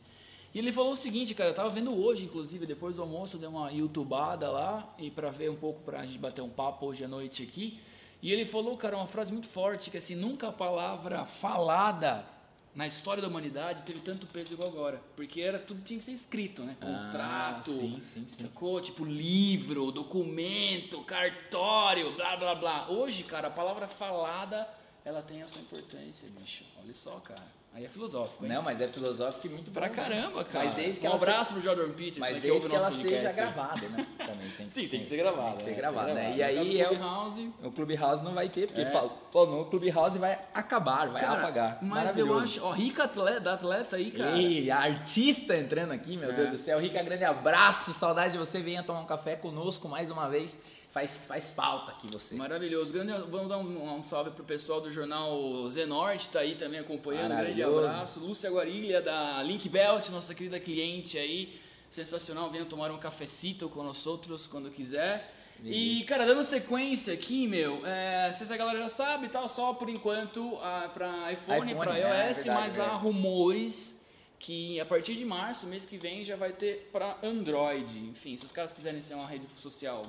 E 0.54 0.58
ele 0.58 0.70
falou 0.70 0.92
o 0.92 0.96
seguinte, 0.96 1.34
cara, 1.34 1.50
eu 1.50 1.54
tava 1.54 1.70
vendo 1.70 1.92
hoje, 1.92 2.24
inclusive, 2.24 2.64
depois 2.64 2.96
do 2.96 3.02
almoço, 3.02 3.36
eu 3.36 3.40
dei 3.40 3.48
uma 3.48 3.70
youtubada 3.70 4.50
lá, 4.50 4.94
e 4.98 5.10
pra 5.10 5.30
ver 5.30 5.50
um 5.50 5.56
pouco, 5.56 5.80
pra 5.82 6.04
gente 6.04 6.18
bater 6.18 6.42
um 6.42 6.48
papo 6.48 6.86
hoje 6.86 7.04
à 7.04 7.08
noite 7.08 7.42
aqui. 7.42 7.80
E 8.22 8.32
ele 8.32 8.46
falou, 8.46 8.76
cara, 8.76 8.96
uma 8.96 9.06
frase 9.06 9.32
muito 9.32 9.48
forte, 9.48 9.90
que 9.90 9.96
assim, 9.96 10.14
nunca 10.14 10.48
a 10.48 10.52
palavra 10.52 11.24
falada 11.24 12.33
na 12.74 12.86
história 12.86 13.22
da 13.22 13.28
humanidade 13.28 13.82
teve 13.82 14.00
tanto 14.00 14.26
peso 14.26 14.52
igual 14.52 14.68
agora. 14.68 15.00
Porque 15.14 15.40
era 15.40 15.58
tudo 15.58 15.82
tinha 15.82 15.98
que 15.98 16.04
ser 16.04 16.12
escrito, 16.12 16.62
né? 16.62 16.76
Contrato, 16.80 17.70
Ah, 17.70 17.74
sim, 17.80 18.00
sim, 18.02 18.26
sim. 18.26 18.42
Sacou? 18.42 18.80
Tipo, 18.80 19.04
livro, 19.04 19.92
documento, 19.92 21.02
cartório, 21.04 22.14
blá 22.16 22.36
blá 22.36 22.54
blá. 22.54 22.88
Hoje, 22.90 23.22
cara, 23.22 23.48
a 23.48 23.50
palavra 23.50 23.86
falada, 23.86 24.68
ela 25.04 25.22
tem 25.22 25.42
a 25.42 25.46
sua 25.46 25.60
importância, 25.60 26.28
bicho. 26.38 26.64
Olha 26.82 26.92
só, 26.92 27.20
cara. 27.20 27.46
Aí 27.76 27.84
é 27.84 27.88
filosófico, 27.88 28.44
hein? 28.44 28.52
Não, 28.52 28.62
mas 28.62 28.80
é 28.80 28.86
filosófico 28.86 29.48
e 29.48 29.50
muito 29.50 29.72
Pra 29.72 29.88
bom. 29.88 29.94
caramba, 29.94 30.44
cara. 30.44 30.64
Mas 30.66 30.74
desde 30.76 31.00
que 31.00 31.08
um 31.08 31.12
abraço 31.14 31.52
pro 31.54 31.60
Jordan 31.60 31.88
Peterson, 31.90 32.20
Mas 32.20 32.34
né, 32.34 32.40
que 32.40 32.46
desde 32.46 32.66
o 32.66 32.70
que 32.70 32.76
ela 32.76 32.84
nosso 32.84 32.96
seja 33.02 33.14
podcast. 33.16 33.36
gravada, 33.42 33.88
né? 33.88 34.06
Também 34.16 34.50
tem, 34.56 34.70
Sim, 34.70 34.88
tem 34.88 35.00
que 35.00 35.06
ser 35.08 35.16
gravada. 35.16 35.48
Tem 35.48 35.56
que 35.56 35.64
ser 35.64 35.70
né? 35.70 35.76
gravada, 35.76 36.14
né? 36.14 36.34
E 36.36 36.42
aí 36.44 36.80
é 36.80 36.84
o, 36.84 36.88
Clubhouse, 36.96 37.52
o 37.64 37.70
Clubhouse 37.72 38.22
não 38.24 38.32
vai 38.32 38.48
ter, 38.48 38.68
porque 38.68 38.82
É. 38.82 38.86
falou, 38.90 39.18
falou, 39.32 39.62
o 39.62 39.64
Clubhouse 39.64 40.18
vai 40.20 40.38
acabar, 40.54 41.08
vai 41.08 41.20
Cara, 41.20 41.38
apagar. 41.40 41.78
Mas 41.82 42.16
eu 42.16 42.38
acho, 42.38 42.62
ó, 42.64 42.70
rica 42.70 43.04
atleta, 43.04 43.40
da 43.40 43.54
atleta 43.54 43.96
aí, 43.96 44.12
cara. 44.12 44.38
Ei, 44.38 44.70
a 44.70 44.78
artista 44.78 45.56
entrando 45.56 45.90
aqui, 45.92 46.16
meu 46.16 46.30
É. 46.30 46.32
Deus 46.32 46.50
do 46.50 46.56
céu. 46.56 46.78
Rica, 46.78 47.02
grande 47.02 47.24
abraço, 47.24 47.92
saudade 47.92 48.34
de 48.34 48.38
você. 48.38 48.60
Venha 48.60 48.84
tomar 48.84 49.00
um 49.00 49.06
café 49.06 49.34
conosco 49.34 49.88
mais 49.88 50.10
uma 50.12 50.28
vez. 50.28 50.56
Faz, 50.94 51.24
faz 51.26 51.50
falta 51.50 51.90
aqui 51.90 52.06
você. 52.06 52.36
Maravilhoso. 52.36 52.92
Grande, 52.92 53.12
vamos 53.28 53.48
dar 53.48 53.58
um, 53.58 53.96
um 53.96 54.02
salve 54.02 54.30
pro 54.30 54.44
pessoal 54.44 54.80
do 54.80 54.92
jornal 54.92 55.68
Zenorte, 55.68 56.28
tá 56.28 56.38
aí 56.38 56.54
também 56.54 56.78
acompanhando. 56.78 57.36
Grande 57.36 57.62
abraço. 57.62 58.20
Lúcia 58.20 58.48
Guarilha, 58.48 59.02
da 59.02 59.42
Link 59.42 59.68
Belt, 59.68 60.08
nossa 60.10 60.32
querida 60.32 60.60
cliente 60.60 61.18
aí. 61.18 61.60
Sensacional, 61.90 62.48
venha 62.48 62.64
tomar 62.64 62.90
um 62.92 62.98
cafecito 62.98 63.68
com 63.68 63.82
nós 63.82 64.06
outros 64.06 64.46
quando 64.46 64.70
quiser. 64.70 65.32
E, 65.62 66.04
cara, 66.04 66.26
dando 66.26 66.42
sequência 66.44 67.14
aqui, 67.14 67.46
meu, 67.46 67.86
é, 67.86 68.26
não 68.26 68.34
sei 68.34 68.46
se 68.46 68.52
a 68.52 68.56
galera 68.56 68.80
já 68.80 68.88
sabe, 68.88 69.28
tal, 69.28 69.48
só 69.48 69.72
por 69.72 69.88
enquanto 69.88 70.58
ah, 70.60 70.90
pra 70.92 71.32
iPhone, 71.32 71.70
iPhone, 71.70 71.74
pra 71.86 71.98
é, 71.98 72.28
iOS, 72.28 72.36
verdade, 72.38 72.60
mas 72.60 72.78
há 72.78 72.82
verdade. 72.82 73.02
rumores 73.02 74.04
que 74.38 74.78
a 74.78 74.84
partir 74.84 75.14
de 75.14 75.24
março, 75.24 75.66
mês 75.66 75.86
que 75.86 75.96
vem, 75.96 76.22
já 76.22 76.36
vai 76.36 76.52
ter 76.52 76.90
pra 76.92 77.16
Android. 77.22 77.98
Enfim, 77.98 78.36
se 78.36 78.44
os 78.44 78.52
caras 78.52 78.74
quiserem 78.74 79.00
ser 79.00 79.14
uma 79.14 79.26
rede 79.26 79.46
social 79.56 80.04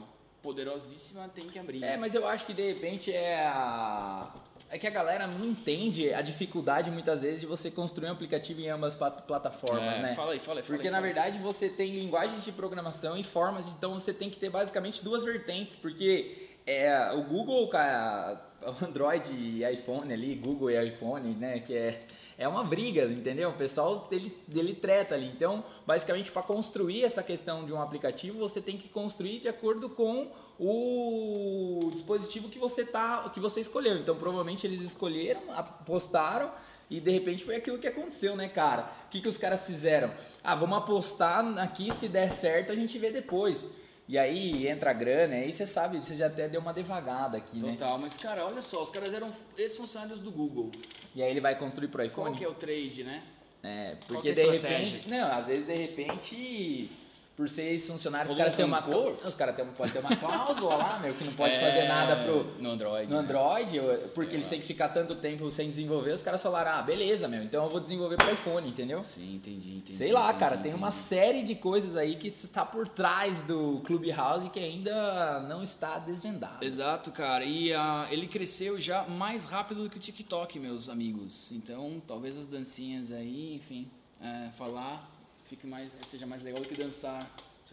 poderosíssima, 0.46 1.28
tem 1.34 1.48
que 1.50 1.58
abrir. 1.58 1.84
É, 1.84 1.98
mas 1.98 2.14
eu 2.14 2.28
acho 2.28 2.46
que 2.46 2.54
de 2.54 2.62
repente 2.74 3.12
é 3.12 3.44
a. 3.46 4.32
É 4.70 4.78
que 4.80 4.88
a 4.88 4.90
galera 4.92 5.28
não 5.28 5.46
entende 5.46 6.14
a 6.14 6.22
dificuldade 6.22 6.90
muitas 6.90 7.22
vezes 7.22 7.40
de 7.40 7.46
você 7.46 7.70
construir 7.70 8.08
um 8.10 8.12
aplicativo 8.12 8.60
em 8.62 8.70
ambas 8.70 8.96
plat- 8.96 9.22
plataformas, 9.22 9.98
É, 9.98 10.02
né? 10.02 10.16
Fala 10.16 10.34
aí, 10.34 10.40
fala 10.40 10.60
aí. 10.60 10.64
fala 10.66 10.76
Porque 10.78 10.88
aí, 10.88 10.92
na 10.92 10.98
aí. 10.98 11.04
verdade 11.04 11.40
você 11.40 11.70
tem 11.70 11.92
linguagem 12.00 12.40
de 12.40 12.52
programação 12.52 13.16
e 13.18 13.24
formas, 13.24 13.66
então 13.68 13.94
você 13.94 14.14
tem 14.14 14.30
que 14.30 14.38
ter 14.38 14.50
basicamente 14.50 15.04
duas 15.04 15.24
vertentes, 15.24 15.76
porque 15.76 16.50
é, 16.66 17.12
o 17.14 17.24
Google, 17.24 17.68
cara, 17.68 18.42
Android 18.82 19.32
e 19.32 19.64
iPhone 19.72 20.12
ali, 20.12 20.36
Google 20.36 20.72
e 20.72 20.88
iPhone, 20.88 21.36
né, 21.36 21.60
que 21.60 21.76
é, 21.76 22.06
é 22.38 22.48
uma 22.48 22.64
briga, 22.64 23.04
entendeu? 23.06 23.50
O 23.50 23.54
pessoal 23.54 24.08
ele, 24.12 24.36
ele 24.54 24.74
treta 24.74 25.16
ali. 25.16 25.28
Então, 25.28 25.64
basicamente 25.86 26.32
para 26.32 26.42
construir 26.42 27.04
essa 27.04 27.22
questão 27.22 27.66
de 27.66 27.72
um 27.72 27.82
aplicativo, 27.82 28.40
você 28.40 28.60
tem 28.60 28.78
que 28.78 28.90
construir 28.90 29.40
de 29.40 29.48
acordo 29.48 29.90
com 29.90 30.32
o 30.60 31.92
dispositivo 31.94 32.50
que 32.50 32.58
você 32.58 32.84
tá, 32.84 33.30
que 33.34 33.40
você 33.40 33.60
escolheu. 33.62 33.98
Então, 33.98 34.16
provavelmente 34.16 34.66
eles 34.66 34.82
escolheram, 34.82 35.42
apostaram 35.54 36.52
e 36.90 37.00
de 37.00 37.12
repente 37.12 37.44
foi 37.44 37.56
aquilo 37.56 37.80
que 37.80 37.88
aconteceu, 37.88 38.36
né, 38.36 38.48
cara? 38.48 38.92
O 39.08 39.10
que, 39.10 39.22
que 39.22 39.30
os 39.30 39.38
caras 39.38 39.66
fizeram? 39.66 40.12
Ah, 40.44 40.56
vamos 40.56 40.78
apostar 40.78 41.58
aqui, 41.58 41.94
se 41.94 42.08
der 42.08 42.32
certo 42.32 42.72
a 42.72 42.76
gente 42.76 42.98
vê 42.98 43.12
depois. 43.12 43.68
E 44.08 44.18
aí 44.20 44.68
entra 44.68 44.92
a 44.92 44.94
grana, 44.94 45.34
aí 45.36 45.52
você 45.52 45.66
sabe, 45.66 45.98
você 45.98 46.16
já 46.16 46.28
até 46.28 46.48
deu 46.48 46.62
uma 46.62 46.72
devagada 46.72 47.38
aqui, 47.38 47.60
né? 47.62 47.70
Total, 47.70 47.98
mas 47.98 48.16
cara, 48.16 48.46
olha 48.46 48.62
só, 48.62 48.84
os 48.84 48.92
caras 48.92 49.14
eram 49.14 49.30
ex-funcionários 49.58 50.20
do 50.20 50.32
Google. 50.32 50.70
E 51.16 51.24
aí 51.24 51.32
ele 51.32 51.42
vai 51.42 51.58
construir 51.58 51.88
pro 51.88 52.08
Qual 52.12 52.28
iPhone? 52.28 52.38
que 52.38 52.46
é 52.46 52.48
o 52.48 52.54
trade, 52.54 53.04
né? 53.04 53.24
É, 53.64 53.96
Qual 54.08 54.22
porque 54.22 54.34
que 54.34 54.40
é 54.40 54.44
de 54.44 54.52
repente. 54.52 55.10
Não, 55.10 55.32
às 55.32 55.48
vezes 55.48 55.66
de 55.66 55.74
repente. 55.76 56.92
Por 57.36 57.50
ser 57.50 57.64
ex-funcionário, 57.64 58.32
os 58.32 58.38
caras 58.38 58.56
têm 58.56 58.64
uma. 58.64 58.80
Os 59.28 59.36
caras 59.36 59.56
têm, 59.58 59.66
pode 59.66 59.92
ter 59.92 60.00
uma 60.00 60.16
cláusula 60.16 60.76
lá, 60.76 61.00
meu, 61.00 61.14
que 61.16 61.26
não 61.26 61.34
pode 61.34 61.54
É, 61.54 61.60
fazer 61.60 61.88
nada 61.88 62.24
pro, 62.24 62.46
No 62.62 62.70
Android. 62.72 63.12
no 63.12 63.18
né? 63.18 63.24
Android, 63.24 63.76
eu- 63.76 64.10
porque 64.16 64.30
Sei 64.32 64.36
eles 64.38 64.46
lá. 64.46 64.50
têm 64.52 64.62
que 64.62 64.66
ficar 64.66 64.88
tanto 64.90 65.16
tempo 65.16 65.52
sem 65.52 65.68
desenvolver, 65.68 66.12
os 66.14 66.22
caras 66.22 66.42
falaram, 66.42 66.72
ah, 66.80 66.82
beleza, 66.82 67.28
meu, 67.28 67.44
então 67.44 67.66
eu 67.66 67.70
vou 67.70 67.82
desenvolver 67.82 68.16
pro 68.16 68.32
iPhone, 68.32 68.70
entendeu? 68.70 69.04
Sim, 69.04 69.36
entendi, 69.36 69.76
entendi. 69.76 69.98
Sei 69.98 70.14
lá, 70.14 70.28
entendi, 70.28 70.40
cara, 70.40 70.52
tem 70.56 70.60
entendi. 70.70 70.76
uma 70.78 70.92
série 70.92 71.44
de 71.44 71.56
coisas 71.56 71.98
aí 71.98 72.16
que 72.16 72.30
está 72.30 72.66
por 72.66 72.88
trás 72.88 73.42
do 73.42 73.82
Clubhouse 73.86 74.50
que 74.50 74.60
ainda 74.60 75.42
não 75.42 75.62
está 75.62 76.00
desvendado. 76.00 76.64
Exato, 76.64 77.12
cara. 77.12 77.44
E 77.44 77.74
ah, 77.74 78.08
ele 78.12 78.28
cresceu 78.28 78.80
já 78.80 79.04
mais 79.04 79.44
rápido 79.44 79.84
do 79.84 79.90
que 79.90 79.98
o 79.98 80.00
TikTok, 80.00 80.58
meus 80.58 80.88
amigos. 80.88 81.52
Então, 81.52 82.02
talvez 82.08 82.38
as 82.38 82.48
dancinhas 82.48 83.12
aí, 83.12 83.56
enfim, 83.56 83.90
é, 84.22 84.50
falar 84.52 85.12
fique 85.46 85.66
mais, 85.66 85.92
seja 86.08 86.26
mais 86.26 86.42
legal 86.44 86.62
do 86.62 86.68
que 86.68 86.76
dançar. 86.76 87.26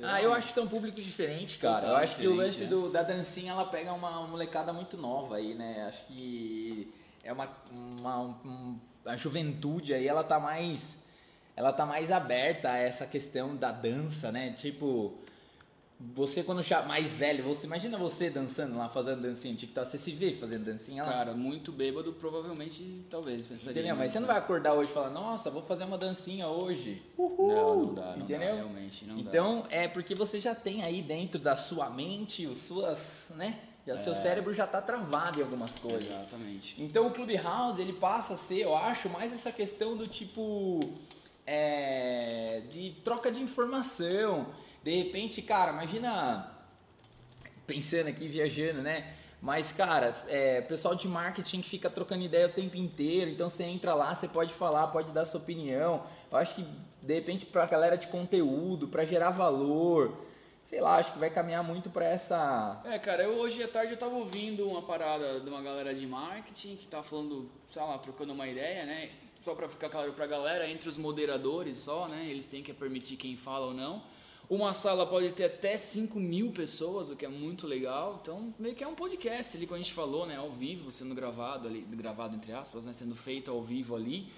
Ah, 0.03 0.23
eu 0.23 0.33
acho 0.33 0.47
que 0.47 0.53
são 0.53 0.67
públicos 0.67 1.05
diferentes, 1.05 1.57
cara. 1.57 1.81
Total 1.83 1.91
eu 1.91 1.97
acho 1.97 2.17
que 2.17 2.27
o 2.27 2.35
lance 2.35 2.65
é. 2.65 2.67
do- 2.67 2.91
da 2.91 3.03
dancinha 3.03 3.53
ela 3.53 3.67
pega 3.67 3.93
uma 3.93 4.27
molecada 4.27 4.73
muito 4.73 4.97
nova 4.97 5.37
aí, 5.37 5.55
né? 5.55 5.85
Acho 5.87 6.07
que 6.07 6.91
é 7.23 7.31
uma, 7.33 7.49
uma 7.71 8.19
um- 8.21 8.79
a 9.05 9.17
juventude 9.17 9.93
aí, 9.93 10.07
ela 10.09 10.25
tá 10.25 10.41
mais 10.41 11.03
ela 11.55 11.71
tá 11.71 11.85
mais 11.85 12.11
aberta 12.11 12.71
a 12.71 12.79
essa 12.79 13.05
questão 13.07 13.55
da 13.55 13.71
dança, 13.71 14.33
né? 14.33 14.53
Tipo, 14.53 15.19
você 16.15 16.43
quando 16.43 16.63
cha- 16.63 16.83
mais 16.83 17.15
velho, 17.17 17.45
você 17.45 17.67
imagina 17.67 17.97
você 17.97 18.29
dançando 18.29 18.77
lá, 18.77 18.89
fazendo 18.89 19.23
dancinha 19.23 19.53
no 19.53 19.59
TikTok, 19.59 19.89
você 19.89 19.99
se 19.99 20.11
vê 20.13 20.33
fazendo 20.35 20.65
dancinha 20.65 21.05
lá? 21.05 21.13
Cara, 21.13 21.33
muito 21.35 21.71
bêbado, 21.71 22.13
provavelmente, 22.13 23.05
talvez, 23.09 23.47
pensaria. 23.47 23.81
Entendeu? 23.81 23.97
Mas 23.97 24.13
você 24.13 24.19
não 24.21 24.27
vai 24.27 24.37
acordar 24.37 24.75
hoje 24.75 24.91
e 24.91 24.95
falar, 24.95 25.11
nossa, 25.11 25.51
vou 25.51 25.63
fazer 25.63 25.85
uma 25.85 25.97
dancinha 25.97 26.49
hoje. 26.49 27.01
Uhul! 27.17 27.49
Não, 27.49 27.77
não 27.87 27.95
dá, 27.95 28.17
não 28.17 28.25
Entendeu? 28.25 28.49
dá, 28.49 28.55
realmente, 28.57 29.05
não 29.05 29.15
dá. 29.17 29.21
então, 29.23 29.67
é 29.71 29.87
porque 29.89 30.15
você 30.15 30.41
já 30.41 30.55
tem 30.55 30.83
aí 30.83 31.01
dentro 31.03 31.39
da 31.41 31.55
sua 31.57 31.89
mente, 31.89 32.47
os 32.47 32.59
suas, 32.59 33.33
né? 33.37 33.59
Já, 33.87 33.95
É. 33.95 33.97
Seu 33.97 34.15
cérebro 34.15 34.53
já 34.55 34.67
tá 34.67 34.81
travado 34.81 35.41
em 35.41 35.43
algumas 35.43 35.77
coisas. 35.79 36.05
Exatamente. 36.09 36.81
Então 36.81 37.07
o 37.07 37.11
Clubhouse, 37.11 37.81
ele 37.83 37.93
passa 37.93 38.35
a 38.35 38.37
ser, 38.37 38.59
eu 38.61 38.77
acho, 38.77 39.09
mais 39.09 39.33
essa 39.33 39.51
questão 39.51 39.97
do 39.97 40.07
tipo 40.07 40.81
é, 41.47 42.63
de 42.71 42.93
troca 43.05 43.31
de 43.31 43.43
informação. 43.43 44.47
De 44.83 44.97
repente, 44.97 45.41
cara, 45.43 45.73
imagina 45.73 46.51
pensando 47.67 48.09
aqui, 48.09 48.27
viajando, 48.27 48.83
né? 48.83 49.15
Mas, 49.41 49.73
cara, 49.73 50.11
é, 50.29 50.61
pessoal 50.61 50.95
de 50.95 51.09
marketing 51.09 51.63
que 51.63 51.69
fica 51.69 51.91
trocando 51.91 52.23
ideia 52.23 52.47
o 52.47 52.53
tempo 52.53 52.77
inteiro, 52.77 53.29
então 53.31 53.49
você 53.49 53.65
entra 53.65 53.93
lá, 53.93 54.15
você 54.15 54.29
pode 54.29 54.55
falar, 54.55 54.87
pode 54.89 55.11
dar 55.11 55.25
sua 55.25 55.41
opinião. 55.41 56.07
Eu 56.31 56.39
acho 56.39 56.55
que, 56.55 56.65
de 57.03 57.15
repente, 57.15 57.45
pra 57.45 57.67
galera 57.67 57.97
de 57.97 58.07
conteúdo, 58.07 58.87
pra 58.87 59.05
gerar 59.05 59.31
valor, 59.31 60.17
sei 60.63 60.81
lá, 60.81 60.97
acho 60.97 61.13
que 61.13 61.19
vai 61.19 61.29
caminhar 61.29 61.65
muito 61.65 61.91
pra 61.91 62.05
essa. 62.05 62.81
É, 62.85 62.99
cara, 63.01 63.25
eu 63.25 63.33
hoje 63.33 63.63
à 63.65 63.69
tarde 63.69 63.95
eu 63.95 63.99
tava 63.99 64.15
ouvindo 64.15 64.69
uma 64.69 64.83
parada 64.83 65.41
de 65.41 65.49
uma 65.49 65.61
galera 65.61 65.93
de 65.93 66.07
marketing 66.07 66.77
que 66.77 66.87
tava 66.87 67.03
falando, 67.03 67.51
sei 67.67 67.83
lá, 67.83 67.99
trocando 67.99 68.33
uma 68.33 68.47
ideia, 68.47 68.85
né? 68.85 69.11
Só 69.41 69.57
pra 69.57 69.69
ficar 69.69 69.89
claro 69.89 70.13
pra 70.13 70.27
galera, 70.29 70.69
entre 70.69 70.89
os 70.89 70.97
moderadores 70.97 71.79
só, 71.79 72.07
né? 72.07 72.27
Eles 72.29 72.47
têm 72.47 72.63
que 72.63 72.73
permitir 72.73 73.17
quem 73.17 73.35
fala 73.37 73.67
ou 73.67 73.75
não. 73.75 74.05
Uma 74.53 74.75
sala 74.75 75.07
pode 75.07 75.31
ter 75.31 75.45
até 75.45 75.79
5 75.79 76.21
mil 76.21 76.53
pessoas, 76.53 77.09
o 77.09 77.17
que 77.17 77.25
é 77.25 77.29
muito 77.29 77.67
legal. 77.67 78.19
Então, 78.21 78.53
meio 78.59 78.75
que 78.75 78.85
é 78.85 78.87
um 78.87 78.95
podcast 78.95 79.57
ali, 79.57 79.67
como 79.67 79.77
a 79.77 79.83
gente 79.83 79.95
falou, 79.95 80.27
né? 80.27 80.37
Ao 80.37 80.51
vivo, 80.51 80.93
sendo 80.93 81.15
gravado 81.15 81.67
ali, 81.67 81.81
gravado 81.93 82.37
entre 82.37 82.53
aspas, 82.53 82.85
né? 82.85 82.93
Sendo 82.93 83.15
feito 83.15 83.51
ao 83.51 83.63
vivo 83.63 83.97
ali. 83.97 84.31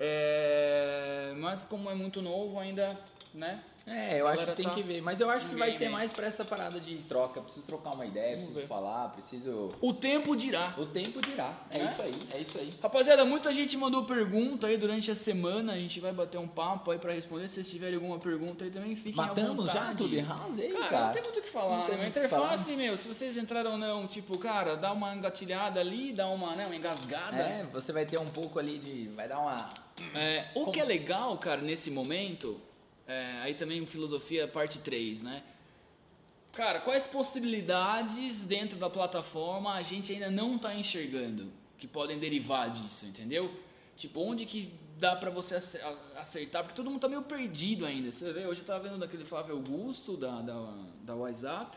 É... 0.00 1.34
Mas 1.36 1.64
como 1.64 1.90
é 1.90 1.94
muito 1.94 2.22
novo 2.22 2.58
ainda, 2.58 2.98
né? 3.38 3.62
É, 3.86 4.20
eu 4.20 4.26
acho 4.28 4.44
que 4.44 4.52
tem 4.52 4.66
tá 4.66 4.74
que 4.74 4.82
ver. 4.82 5.00
Mas 5.00 5.18
eu 5.18 5.30
acho 5.30 5.48
que 5.48 5.54
vai 5.56 5.72
ser 5.72 5.88
mais 5.88 6.12
pra 6.12 6.26
essa 6.26 6.44
parada 6.44 6.78
de 6.78 6.96
troca. 7.04 7.40
Preciso 7.40 7.64
trocar 7.64 7.92
uma 7.92 8.04
ideia, 8.04 8.32
Vamos 8.32 8.46
preciso 8.48 8.60
ver. 8.60 8.66
falar, 8.66 9.08
preciso. 9.10 9.74
O 9.80 9.94
tempo 9.94 10.36
dirá. 10.36 10.74
O 10.76 10.84
tempo 10.84 11.22
dirá. 11.22 11.54
É, 11.70 11.78
É? 11.78 11.84
isso 11.86 12.02
aí, 12.02 12.14
é 12.34 12.40
isso 12.40 12.58
aí. 12.58 12.74
Rapaziada, 12.82 13.24
muita 13.24 13.50
gente 13.50 13.76
mandou 13.78 14.04
pergunta 14.04 14.66
aí 14.66 14.76
durante 14.76 15.10
a 15.10 15.14
semana. 15.14 15.72
A 15.72 15.78
gente 15.78 16.00
vai 16.00 16.12
bater 16.12 16.36
um 16.38 16.46
papo 16.48 16.90
aí 16.90 16.98
pra 16.98 17.14
responder. 17.14 17.48
Se 17.48 17.54
vocês 17.54 17.70
tiverem 17.70 17.94
alguma 17.94 18.18
pergunta 18.18 18.64
aí 18.64 18.70
também, 18.70 18.94
fiquem 18.94 19.22
à 19.24 19.28
Matamos 19.28 19.66
já 19.72 19.80
vontade. 19.92 20.04
Clubhouse 20.04 20.60
aí, 20.60 20.72
Cara, 20.72 20.88
cara? 20.88 21.04
não 21.06 21.12
tem 21.12 21.22
muito 21.22 21.38
o 21.38 21.42
que 21.42 21.48
falar, 21.48 21.88
né? 21.88 22.04
A 22.04 22.08
interface, 22.08 22.76
meu, 22.76 22.96
se 22.96 23.08
vocês 23.08 23.36
entraram 23.38 23.72
ou 23.72 23.78
não, 23.78 24.06
tipo, 24.06 24.36
cara, 24.36 24.76
dá 24.76 24.92
uma 24.92 25.14
engatilhada 25.14 25.80
ali, 25.80 26.12
dá 26.12 26.28
uma, 26.28 26.54
né, 26.54 26.66
uma 26.66 26.76
engasgada. 26.76 27.36
É, 27.38 27.66
você 27.72 27.90
vai 27.92 28.04
ter 28.04 28.18
um 28.18 28.28
pouco 28.28 28.58
ali 28.58 28.78
de. 28.78 29.08
Vai 29.14 29.26
dar 29.28 29.38
uma. 29.38 29.70
É, 30.14 30.46
o 30.54 30.70
que 30.70 30.78
é 30.78 30.84
legal, 30.84 31.36
cara, 31.38 31.60
nesse 31.60 31.90
momento, 31.90 32.60
é, 33.08 33.40
aí 33.40 33.54
também 33.54 33.84
filosofia 33.86 34.46
parte 34.46 34.78
3, 34.78 35.22
né? 35.22 35.42
Cara, 36.52 36.80
quais 36.80 37.06
possibilidades 37.06 38.44
dentro 38.44 38.78
da 38.78 38.90
plataforma 38.90 39.72
a 39.72 39.82
gente 39.82 40.12
ainda 40.12 40.30
não 40.30 40.56
está 40.56 40.74
enxergando 40.74 41.50
que 41.78 41.86
podem 41.86 42.18
derivar 42.18 42.68
disso, 42.70 43.06
entendeu? 43.06 43.50
Tipo, 43.96 44.20
onde 44.20 44.44
que 44.44 44.72
dá 44.98 45.16
pra 45.16 45.30
você 45.30 45.54
acertar? 46.16 46.62
Porque 46.62 46.76
todo 46.76 46.90
mundo 46.90 47.00
tá 47.00 47.08
meio 47.08 47.22
perdido 47.22 47.86
ainda. 47.86 48.12
Você 48.12 48.32
vê, 48.32 48.46
hoje 48.46 48.60
eu 48.60 48.66
tava 48.66 48.80
vendo 48.88 48.98
daquele 48.98 49.24
Flávio 49.24 49.54
Augusto 49.54 50.16
da, 50.16 50.40
da, 50.40 50.74
da 51.02 51.14
WhatsApp 51.14 51.76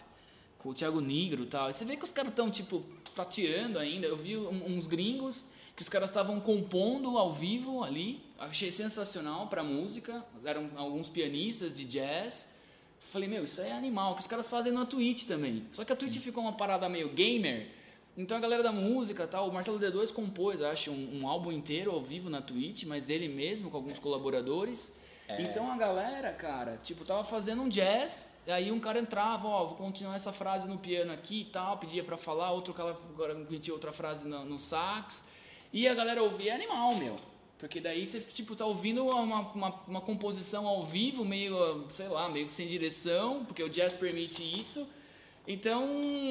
com 0.57 0.69
o 0.69 0.73
Thiago 0.73 0.99
Nigro 0.99 1.43
e 1.43 1.47
tal. 1.47 1.71
Você 1.71 1.85
vê 1.85 1.95
que 1.95 2.03
os 2.03 2.11
caras 2.11 2.31
estão, 2.31 2.51
tipo, 2.51 2.83
tateando 3.15 3.79
ainda. 3.79 4.05
Eu 4.05 4.17
vi 4.17 4.35
uns 4.35 4.85
gringos 4.85 5.45
que 5.75 5.81
os 5.81 5.89
caras 5.89 6.09
estavam 6.09 6.39
compondo 6.39 7.17
ao 7.17 7.31
vivo 7.31 7.83
ali. 7.83 8.21
Achei 8.39 8.71
sensacional 8.71 9.47
pra 9.47 9.63
música. 9.63 10.23
Eram 10.43 10.69
alguns 10.75 11.09
pianistas 11.09 11.73
de 11.73 11.85
jazz. 11.85 12.51
Falei, 13.11 13.27
meu, 13.27 13.43
isso 13.43 13.61
aí 13.61 13.69
é 13.69 13.73
animal. 13.73 14.15
Que 14.15 14.21
os 14.21 14.27
caras 14.27 14.47
fazem 14.47 14.71
na 14.71 14.85
Twitch 14.85 15.25
também. 15.25 15.65
Só 15.73 15.83
que 15.83 15.91
a 15.91 15.95
Twitch 15.95 16.17
ficou 16.17 16.43
uma 16.43 16.53
parada 16.53 16.87
meio 16.87 17.09
gamer. 17.09 17.67
Então 18.17 18.37
a 18.37 18.39
galera 18.41 18.61
da 18.61 18.71
música 18.71 19.25
tal, 19.25 19.47
o 19.47 19.53
Marcelo 19.53 19.79
D2 19.79 20.11
compôs, 20.11 20.61
acho, 20.61 20.91
um, 20.91 21.21
um 21.21 21.27
álbum 21.27 21.51
inteiro 21.51 21.91
ao 21.91 22.01
vivo 22.01 22.29
na 22.29 22.41
Twitch, 22.41 22.83
mas 22.83 23.09
ele 23.09 23.27
mesmo 23.27 23.71
com 23.71 23.77
alguns 23.77 23.99
colaboradores. 23.99 24.93
Então 25.39 25.71
a 25.71 25.77
galera, 25.77 26.31
cara, 26.33 26.77
tipo, 26.83 27.05
tava 27.05 27.23
fazendo 27.23 27.61
um 27.61 27.69
jazz, 27.69 28.35
aí 28.47 28.71
um 28.71 28.79
cara 28.79 28.99
entrava, 28.99 29.47
ó, 29.47 29.65
vou 29.65 29.77
continuar 29.77 30.15
essa 30.15 30.33
frase 30.33 30.67
no 30.67 30.77
piano 30.77 31.13
aqui 31.13 31.41
e 31.41 31.45
tal, 31.45 31.77
pedia 31.77 32.03
pra 32.03 32.17
falar, 32.17 32.51
outro 32.51 32.73
cara 32.73 32.97
agora 33.09 33.33
metia 33.33 33.73
outra 33.73 33.93
frase 33.93 34.27
no, 34.27 34.43
no 34.43 34.59
sax, 34.59 35.25
e 35.73 35.87
a 35.87 35.93
galera 35.93 36.21
ouvia 36.21 36.51
é 36.51 36.55
animal, 36.55 36.95
meu. 36.95 37.15
Porque 37.57 37.79
daí 37.79 38.05
você, 38.05 38.19
tipo, 38.19 38.55
tá 38.55 38.65
ouvindo 38.65 39.05
uma, 39.05 39.39
uma, 39.39 39.69
uma 39.87 40.01
composição 40.01 40.67
ao 40.67 40.83
vivo, 40.83 41.23
meio, 41.23 41.85
sei 41.89 42.07
lá, 42.07 42.27
meio 42.27 42.47
que 42.47 42.51
sem 42.51 42.67
direção, 42.67 43.45
porque 43.45 43.61
o 43.61 43.69
jazz 43.69 43.95
permite 43.95 44.41
isso. 44.41 44.87
Então, 45.47 45.85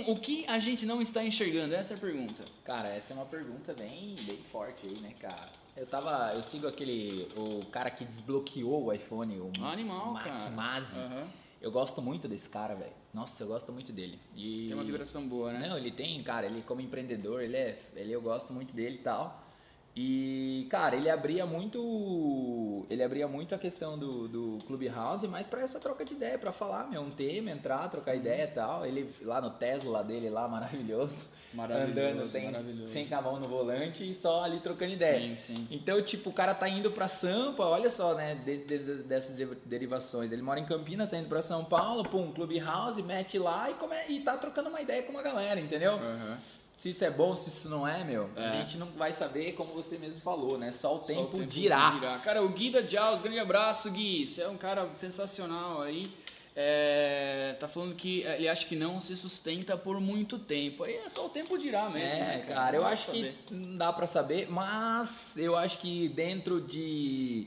o 0.08 0.16
que 0.16 0.44
a 0.46 0.58
gente 0.58 0.84
não 0.84 1.00
está 1.00 1.24
enxergando? 1.24 1.74
Essa 1.74 1.94
é 1.94 1.96
a 1.96 2.00
pergunta. 2.00 2.44
Cara, 2.64 2.88
essa 2.88 3.12
é 3.12 3.16
uma 3.16 3.26
pergunta 3.26 3.72
bem, 3.72 4.16
bem 4.22 4.38
forte 4.50 4.86
aí, 4.86 4.98
né, 4.98 5.14
cara? 5.18 5.46
Eu 5.76 5.86
tava. 5.86 6.32
Eu 6.34 6.42
sigo 6.42 6.66
aquele. 6.66 7.28
O 7.36 7.64
cara 7.66 7.90
que 7.90 8.04
desbloqueou 8.04 8.86
o 8.86 8.92
iPhone, 8.92 9.38
o 9.38 9.64
Animal, 9.64 10.12
Mac 10.12 10.24
cara. 10.24 10.50
Masi. 10.50 10.98
Aham. 10.98 11.28
Eu 11.60 11.70
gosto 11.70 12.00
muito 12.00 12.26
desse 12.26 12.48
cara, 12.48 12.74
velho. 12.74 12.99
Nossa, 13.12 13.42
eu 13.42 13.48
gosto 13.48 13.72
muito 13.72 13.92
dele. 13.92 14.18
E... 14.36 14.66
Tem 14.68 14.74
uma 14.74 14.84
vibração 14.84 15.26
boa, 15.26 15.52
né? 15.52 15.68
Não, 15.68 15.76
ele 15.76 15.90
tem, 15.90 16.22
cara, 16.22 16.46
ele 16.46 16.62
como 16.62 16.80
empreendedor, 16.80 17.42
ele 17.42 17.56
é. 17.56 17.82
Ele, 17.96 18.12
eu 18.12 18.22
gosto 18.22 18.52
muito 18.52 18.72
dele 18.72 18.96
e 18.96 19.02
tal. 19.02 19.49
E, 19.96 20.66
cara, 20.70 20.96
ele 20.96 21.10
abria 21.10 21.44
muito. 21.44 22.86
Ele 22.88 23.02
abria 23.02 23.26
muito 23.26 23.54
a 23.54 23.58
questão 23.58 23.98
do, 23.98 24.28
do 24.28 24.58
Clubhouse, 24.66 25.26
mas 25.26 25.46
pra 25.46 25.60
essa 25.62 25.78
troca 25.80 26.04
de 26.04 26.12
ideia, 26.14 26.38
pra 26.38 26.52
falar, 26.52 26.88
meu, 26.88 27.02
um 27.02 27.10
tema, 27.10 27.50
entrar, 27.50 27.88
trocar 27.88 28.14
ideia 28.14 28.44
e 28.44 28.46
tal. 28.48 28.86
Ele 28.86 29.12
lá 29.22 29.40
no 29.40 29.50
Tesla 29.50 30.02
dele 30.04 30.30
lá, 30.30 30.46
maravilhoso. 30.48 31.28
Maravilhoso, 31.52 31.90
andando 32.00 32.24
sem, 32.26 32.44
maravilhoso. 32.44 32.92
sem 32.92 33.12
a 33.12 33.20
mão 33.20 33.40
no 33.40 33.48
volante 33.48 34.08
e 34.08 34.14
só 34.14 34.44
ali 34.44 34.60
trocando 34.60 34.92
ideia. 34.92 35.18
Sim, 35.20 35.34
sim. 35.36 35.68
Então, 35.70 36.00
tipo, 36.00 36.30
o 36.30 36.32
cara 36.32 36.54
tá 36.54 36.68
indo 36.68 36.92
pra 36.92 37.08
Sampa, 37.08 37.64
olha 37.64 37.90
só, 37.90 38.14
né, 38.14 38.36
de- 38.36 38.58
de- 38.58 39.02
dessas 39.02 39.36
de- 39.36 39.56
derivações. 39.66 40.30
Ele 40.30 40.42
mora 40.42 40.60
em 40.60 40.64
Campinas, 40.66 41.10
tá 41.10 41.16
indo 41.18 41.28
pra 41.28 41.42
São 41.42 41.64
Paulo, 41.64 42.04
pum, 42.04 42.30
Clubhouse, 42.30 43.02
mete 43.02 43.36
lá 43.38 43.68
e, 43.68 43.74
come, 43.74 43.96
e 44.08 44.20
tá 44.20 44.36
trocando 44.36 44.68
uma 44.68 44.80
ideia 44.80 45.02
com 45.02 45.10
uma 45.10 45.22
galera, 45.22 45.58
entendeu? 45.58 45.94
Aham. 45.94 46.38
Se 46.80 46.88
isso 46.88 47.04
é 47.04 47.10
bom, 47.10 47.36
se 47.36 47.50
isso 47.50 47.68
não 47.68 47.86
é, 47.86 48.02
meu, 48.02 48.30
a 48.34 48.40
É. 48.40 48.52
gente 48.54 48.78
não 48.78 48.86
vai 48.92 49.12
saber, 49.12 49.52
como 49.52 49.74
você 49.74 49.98
mesmo 49.98 50.22
falou, 50.22 50.56
né? 50.56 50.72
Só 50.72 50.94
o 50.96 51.00
Só 51.00 51.04
tempo, 51.04 51.44
dirá. 51.44 52.18
Cara, 52.24 52.42
o 52.42 52.48
Gui 52.48 52.70
da 52.70 52.80
Jaws, 52.80 53.20
grande 53.20 53.38
abraço, 53.38 53.90
Gui. 53.90 54.26
Você 54.26 54.40
é 54.40 54.48
um 54.48 54.56
cara 54.56 54.88
sensacional 54.94 55.82
aí. 55.82 56.10
É, 56.56 57.54
tá 57.60 57.68
falando 57.68 57.94
que 57.94 58.22
ele 58.22 58.48
acha 58.48 58.64
que 58.66 58.74
não 58.76 58.98
se 58.98 59.14
sustenta 59.14 59.76
por 59.76 60.00
muito 60.00 60.38
tempo. 60.38 60.84
Aí 60.84 60.94
é 61.04 61.08
só 61.10 61.26
o 61.26 61.28
tempo 61.28 61.58
dirá 61.58 61.90
mesmo. 61.90 62.08
É, 62.08 62.18
né, 62.38 62.44
cara, 62.48 62.76
eu 62.76 62.80
Não 62.82 62.88
dá 62.88 62.94
acho 62.94 63.10
que 63.12 63.34
não 63.50 63.76
dá 63.76 63.92
pra 63.92 64.06
saber, 64.06 64.50
mas 64.50 65.36
eu 65.36 65.54
acho 65.56 65.78
que 65.80 66.08
dentro 66.08 66.62
de. 66.62 67.46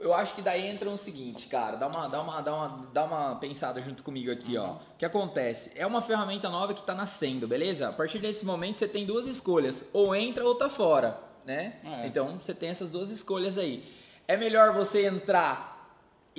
Eu 0.00 0.14
acho 0.14 0.34
que 0.34 0.42
daí 0.42 0.66
entra 0.66 0.88
o 0.88 0.96
seguinte, 0.96 1.46
cara, 1.46 1.76
dá 1.76 1.86
uma, 1.86 2.08
dá 2.08 2.22
uma, 2.22 2.40
dá 2.40 2.54
uma, 2.54 2.88
dá 2.92 3.04
uma 3.04 3.36
pensada 3.36 3.80
junto 3.80 4.02
comigo 4.02 4.30
aqui, 4.30 4.56
ó. 4.56 4.72
O 4.72 4.80
que 4.98 5.04
acontece? 5.04 5.72
É 5.74 5.86
uma 5.86 6.00
ferramenta 6.00 6.48
nova 6.48 6.74
que 6.74 6.82
tá 6.82 6.94
nascendo, 6.94 7.46
beleza? 7.46 7.88
A 7.88 7.92
partir 7.92 8.18
desse 8.18 8.44
momento 8.44 8.78
você 8.78 8.88
tem 8.88 9.04
duas 9.04 9.26
escolhas, 9.26 9.84
ou 9.92 10.14
entra 10.14 10.44
ou 10.44 10.54
tá 10.54 10.68
fora, 10.68 11.18
né? 11.44 11.78
É. 11.84 12.06
Então 12.06 12.38
você 12.38 12.54
tem 12.54 12.68
essas 12.68 12.90
duas 12.90 13.10
escolhas 13.10 13.58
aí. 13.58 13.84
É 14.26 14.36
melhor 14.36 14.72
você 14.72 15.06
entrar 15.06 15.77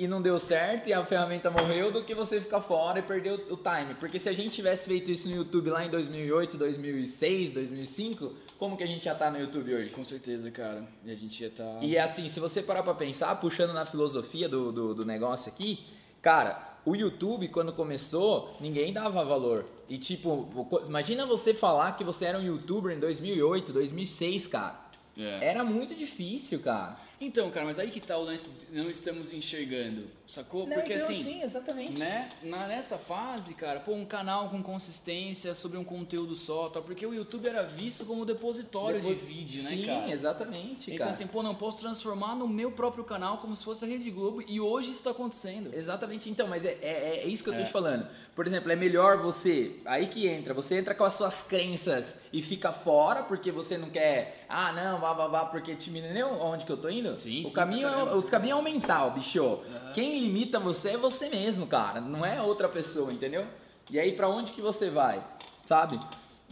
e 0.00 0.08
não 0.08 0.22
deu 0.22 0.38
certo 0.38 0.88
e 0.88 0.94
a 0.94 1.04
ferramenta 1.04 1.50
morreu 1.50 1.92
do 1.92 2.02
que 2.02 2.14
você 2.14 2.40
ficar 2.40 2.62
fora 2.62 3.00
e 3.00 3.02
perder 3.02 3.32
o, 3.32 3.52
o 3.52 3.56
time. 3.58 3.94
Porque 4.00 4.18
se 4.18 4.30
a 4.30 4.32
gente 4.32 4.54
tivesse 4.54 4.86
feito 4.86 5.10
isso 5.10 5.28
no 5.28 5.36
YouTube 5.36 5.68
lá 5.68 5.84
em 5.84 5.90
2008, 5.90 6.56
2006, 6.56 7.50
2005, 7.50 8.32
como 8.58 8.78
que 8.78 8.82
a 8.82 8.86
gente 8.86 9.04
já 9.04 9.14
tá 9.14 9.30
no 9.30 9.38
YouTube 9.38 9.74
hoje? 9.74 9.90
Com 9.90 10.02
certeza, 10.02 10.50
cara. 10.50 10.88
E 11.04 11.10
a 11.10 11.14
gente 11.14 11.42
ia 11.42 11.50
tá. 11.50 11.80
E 11.82 11.98
assim, 11.98 12.30
se 12.30 12.40
você 12.40 12.62
parar 12.62 12.82
pra 12.82 12.94
pensar, 12.94 13.34
puxando 13.36 13.74
na 13.74 13.84
filosofia 13.84 14.48
do, 14.48 14.72
do, 14.72 14.94
do 14.94 15.04
negócio 15.04 15.52
aqui, 15.52 15.84
cara, 16.22 16.78
o 16.86 16.96
YouTube, 16.96 17.48
quando 17.48 17.70
começou, 17.70 18.56
ninguém 18.58 18.94
dava 18.94 19.22
valor. 19.22 19.66
E 19.86 19.98
tipo, 19.98 20.48
imagina 20.86 21.26
você 21.26 21.52
falar 21.52 21.92
que 21.92 22.02
você 22.02 22.24
era 22.24 22.38
um 22.38 22.42
youtuber 22.42 22.96
em 22.96 22.98
2008, 22.98 23.70
2006, 23.70 24.46
cara. 24.46 24.80
É. 25.14 25.50
Era 25.50 25.62
muito 25.62 25.94
difícil, 25.94 26.60
cara. 26.60 26.96
Então, 27.22 27.50
cara, 27.50 27.66
mas 27.66 27.78
aí 27.78 27.90
que 27.90 28.00
tá 28.00 28.16
o 28.16 28.22
lance 28.22 28.48
de 28.48 28.78
não 28.78 28.88
estamos 28.88 29.34
enxergando, 29.34 30.04
sacou? 30.26 30.66
Porque 30.66 30.94
então, 30.94 31.04
assim, 31.04 31.22
sim, 31.22 31.42
exatamente. 31.42 31.98
né, 31.98 32.30
na, 32.42 32.66
nessa 32.66 32.96
fase, 32.96 33.52
cara, 33.52 33.78
pô, 33.78 33.92
um 33.92 34.06
canal 34.06 34.48
com 34.48 34.62
consistência 34.62 35.54
sobre 35.54 35.76
um 35.76 35.84
conteúdo 35.84 36.34
só, 36.34 36.70
tal, 36.70 36.82
porque 36.82 37.04
o 37.04 37.12
YouTube 37.12 37.46
era 37.46 37.62
visto 37.62 38.06
como 38.06 38.24
depositório 38.24 39.00
Depois- 39.00 39.18
de 39.18 39.24
vídeo, 39.26 39.60
Sim, 39.62 39.84
né, 39.84 39.94
cara? 40.00 40.10
exatamente, 40.10 40.90
Então 40.90 40.96
cara. 41.04 41.10
assim, 41.10 41.26
pô, 41.26 41.42
não 41.42 41.54
posso 41.54 41.76
transformar 41.76 42.34
no 42.34 42.48
meu 42.48 42.72
próprio 42.72 43.04
canal 43.04 43.36
como 43.36 43.54
se 43.54 43.64
fosse 43.64 43.84
a 43.84 43.88
Rede 43.88 44.10
Globo 44.10 44.42
e 44.48 44.58
hoje 44.58 44.92
isso 44.92 45.02
tá 45.02 45.10
acontecendo. 45.10 45.74
Exatamente, 45.74 46.30
então, 46.30 46.48
mas 46.48 46.64
é, 46.64 46.78
é, 46.80 47.20
é 47.22 47.26
isso 47.26 47.44
que 47.44 47.50
eu 47.50 47.54
tô 47.54 47.60
É. 47.60 47.64
te 47.64 47.70
falando. 47.70 48.08
Por 48.34 48.46
exemplo, 48.46 48.72
é 48.72 48.76
melhor 48.76 49.18
você, 49.18 49.76
aí 49.84 50.06
que 50.06 50.26
entra, 50.26 50.54
você 50.54 50.78
entra 50.78 50.94
com 50.94 51.04
as 51.04 51.12
suas 51.12 51.42
crenças 51.42 52.22
e 52.32 52.40
fica 52.40 52.72
fora 52.72 53.24
porque 53.24 53.50
você 53.52 53.76
não 53.76 53.90
quer, 53.90 54.46
ah, 54.48 54.72
não, 54.72 54.98
vá, 54.98 55.12
vá, 55.12 55.26
vá, 55.26 55.44
porque 55.44 55.74
te 55.76 55.90
entendeu 55.90 56.28
onde 56.40 56.64
que 56.64 56.72
eu 56.72 56.78
tô 56.78 56.88
indo? 56.88 57.09
Sim, 57.18 57.42
o 57.42 57.46
sim, 57.46 57.52
caminho 57.52 57.88
pra 57.88 58.00
é, 58.00 58.14
o 58.14 58.22
caminho 58.22 58.52
é 58.52 58.56
o 58.56 58.62
mental, 58.62 59.10
bicho. 59.10 59.60
Quem 59.94 60.20
limita 60.20 60.58
você 60.58 60.90
é 60.90 60.96
você 60.96 61.28
mesmo, 61.28 61.66
cara, 61.66 62.00
não 62.00 62.24
é 62.24 62.40
outra 62.40 62.68
pessoa, 62.68 63.12
entendeu? 63.12 63.46
E 63.90 63.98
aí 63.98 64.12
pra 64.12 64.28
onde 64.28 64.52
que 64.52 64.60
você 64.60 64.90
vai, 64.90 65.22
sabe? 65.66 65.98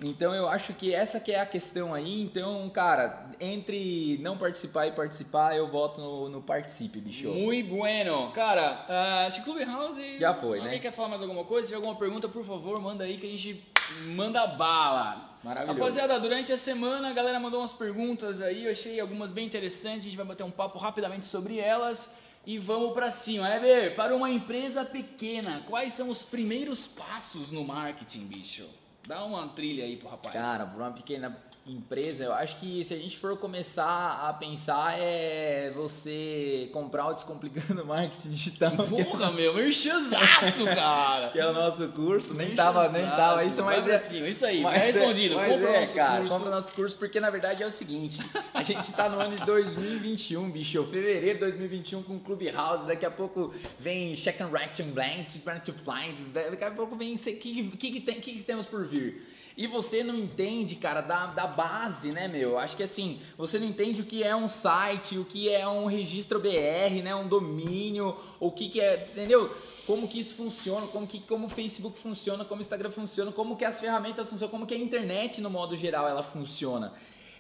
Então 0.05 0.33
eu 0.33 0.49
acho 0.49 0.73
que 0.75 0.95
essa 0.95 1.19
que 1.19 1.33
é 1.33 1.41
a 1.41 1.47
questão 1.47 1.93
aí. 1.93 2.23
Então, 2.23 2.69
cara, 2.71 3.31
entre 3.41 4.19
não 4.19 4.39
participar 4.39 4.87
e 4.87 4.93
participar, 4.93 5.57
eu 5.57 5.69
voto 5.69 6.01
no, 6.01 6.29
no 6.29 6.41
participe, 6.41 7.01
bicho. 7.01 7.29
Muito 7.29 7.69
bueno. 7.69 8.31
Cara, 8.33 8.87
uh, 8.89 9.27
acho 9.27 9.43
que 9.43 9.45
Clubhouse... 9.45 10.19
Já 10.19 10.35
foi, 10.35 10.59
Alguém 10.59 10.75
né? 10.75 10.79
quer 10.79 10.93
falar 10.93 11.09
mais 11.09 11.23
alguma 11.23 11.45
coisa? 11.45 11.67
Se 11.67 11.75
tiver 11.75 11.85
alguma 11.85 11.99
pergunta, 11.99 12.29
por 12.29 12.45
favor, 12.45 12.81
manda 12.81 13.05
aí 13.05 13.19
que 13.19 13.27
a 13.27 13.31
gente 13.31 13.65
manda 14.07 14.47
bala. 14.47 15.39
Maravilhoso. 15.43 15.79
Rapaziada, 15.79 16.19
durante 16.19 16.53
a 16.53 16.59
semana 16.59 17.11
a 17.11 17.13
galera 17.13 17.39
mandou 17.39 17.61
umas 17.61 17.73
perguntas 17.73 18.41
aí, 18.41 18.65
eu 18.65 18.73
achei 18.73 18.99
algumas 18.99 19.31
bem 19.31 19.47
interessantes, 19.47 20.01
a 20.01 20.09
gente 20.09 20.17
vai 20.17 20.27
bater 20.27 20.43
um 20.43 20.51
papo 20.51 20.79
rapidamente 20.79 21.27
sobre 21.27 21.59
elas 21.59 22.15
e 22.47 22.59
vamos 22.59 22.93
pra 22.93 23.11
cima. 23.11 23.49
É 23.49 23.59
ver, 23.59 23.95
para 23.95 24.15
uma 24.17 24.31
empresa 24.31 24.85
pequena, 24.85 25.63
quais 25.67 25.93
são 25.93 26.09
os 26.09 26.23
primeiros 26.23 26.87
passos 26.87 27.51
no 27.51 27.65
marketing, 27.65 28.27
bicho? 28.27 28.69
Dá 29.07 29.25
uma 29.25 29.49
trilha 29.49 29.85
aí 29.85 29.97
pro 29.97 30.09
rapaz. 30.09 30.35
Cara, 30.35 30.67
para 30.67 30.83
uma 30.83 30.93
pequena 30.93 31.31
empresa, 31.73 32.25
eu 32.25 32.33
acho 32.33 32.57
que 32.59 32.83
se 32.85 32.95
a 32.95 32.97
gente 32.97 33.19
for 33.19 33.37
começar 33.37 34.27
a 34.29 34.33
pensar 34.33 34.99
é 34.99 35.71
você 35.75 36.69
comprar 36.73 37.07
o 37.09 37.15
Descomplicando 37.15 37.85
Marketing 37.87 38.31
Digital, 38.31 38.73
é- 38.73 39.05
Porra, 39.05 39.33
meu, 39.33 39.55
merchanzaço, 39.55 40.65
cara. 40.75 41.29
que 41.31 41.39
é 41.39 41.47
o 41.47 41.53
nosso 41.53 41.89
curso, 41.89 42.35
nem 42.35 42.55
tava, 42.55 42.89
nem 42.89 43.03
tava 43.07 43.45
isso, 43.45 43.63
mas 43.63 43.85
Vai 43.85 43.95
é 43.95 43.99
cima, 43.99 44.29
isso 44.29 44.45
aí, 44.47 44.61
mas 44.63 44.83
é- 44.83 44.87
respondido. 44.87 45.35
mas 45.37 45.53
compra 45.53 45.71
o 45.71 45.75
é, 45.75 45.81
nosso 45.81 45.95
cara, 45.95 46.19
curso. 46.21 46.35
compra 46.35 46.49
o 46.49 46.55
nosso 46.55 46.73
curso, 46.73 46.97
porque 46.97 47.21
na 47.21 47.31
verdade 47.31 47.63
é 47.63 47.67
o 47.67 47.71
seguinte, 47.71 48.19
a 48.55 48.63
gente 48.63 48.93
tá 48.93 49.09
no 49.09 49.21
ano 49.21 49.37
de 49.37 49.45
2021, 49.45 50.51
bicho, 50.51 50.85
fevereiro 50.85 51.35
de 51.39 51.41
2021 51.45 52.03
com 52.03 52.17
o 52.17 52.21
Clubhouse, 52.21 52.87
daqui 52.87 53.05
a 53.07 53.11
pouco 53.11 53.53
vem 53.79 54.15
Check 54.15 54.41
and 54.41 54.49
Reaction 54.49 54.87
Blank, 54.91 55.39
Brand 55.39 55.61
to 55.63 55.73
Blind, 55.73 56.33
daqui 56.33 56.65
a 56.65 56.71
pouco 56.71 56.97
vem, 56.97 57.15
o 57.15 57.19
que, 57.19 57.33
que, 57.77 57.91
que, 57.91 58.01
tem, 58.01 58.21
que, 58.21 58.33
que 58.35 58.43
temos 58.43 58.67
por 58.67 58.87
vir? 58.87 59.38
E 59.59 59.67
você 59.67 60.05
não 60.05 60.15
entende, 60.15 60.77
cara, 60.77 61.01
da, 61.01 61.27
da 61.27 61.45
base, 61.45 62.13
né, 62.13 62.29
meu? 62.29 62.57
Acho 62.57 62.77
que 62.77 62.83
assim, 62.85 63.19
você 63.37 63.59
não 63.59 63.67
entende 63.67 64.01
o 64.01 64.05
que 64.05 64.23
é 64.23 64.35
um 64.37 64.47
site, 64.47 65.19
o 65.19 65.25
que 65.25 65.53
é 65.53 65.67
um 65.67 65.87
registro 65.87 66.39
BR, 66.39 67.03
né? 67.03 67.13
Um 67.13 67.27
domínio, 67.27 68.17
o 68.39 68.53
que, 68.53 68.69
que 68.69 68.81
é, 68.81 69.09
entendeu? 69.11 69.53
Como 69.85 70.07
que 70.07 70.21
isso 70.21 70.37
funciona, 70.37 70.87
como 70.87 71.09
que 71.09 71.19
como 71.19 71.49
o 71.49 71.51
Facebook 71.51 71.99
funciona, 71.99 72.45
como 72.45 72.61
o 72.61 72.63
Instagram 72.63 72.93
funciona, 72.93 73.33
como 73.33 73.57
que 73.57 73.65
as 73.65 73.81
ferramentas 73.81 74.31
funcionam, 74.31 74.49
como 74.49 74.65
que 74.65 74.75
a 74.75 74.79
internet, 74.79 75.41
no 75.41 75.51
modo 75.51 75.77
geral, 75.77 76.07
ela 76.07 76.23
funciona. 76.23 76.93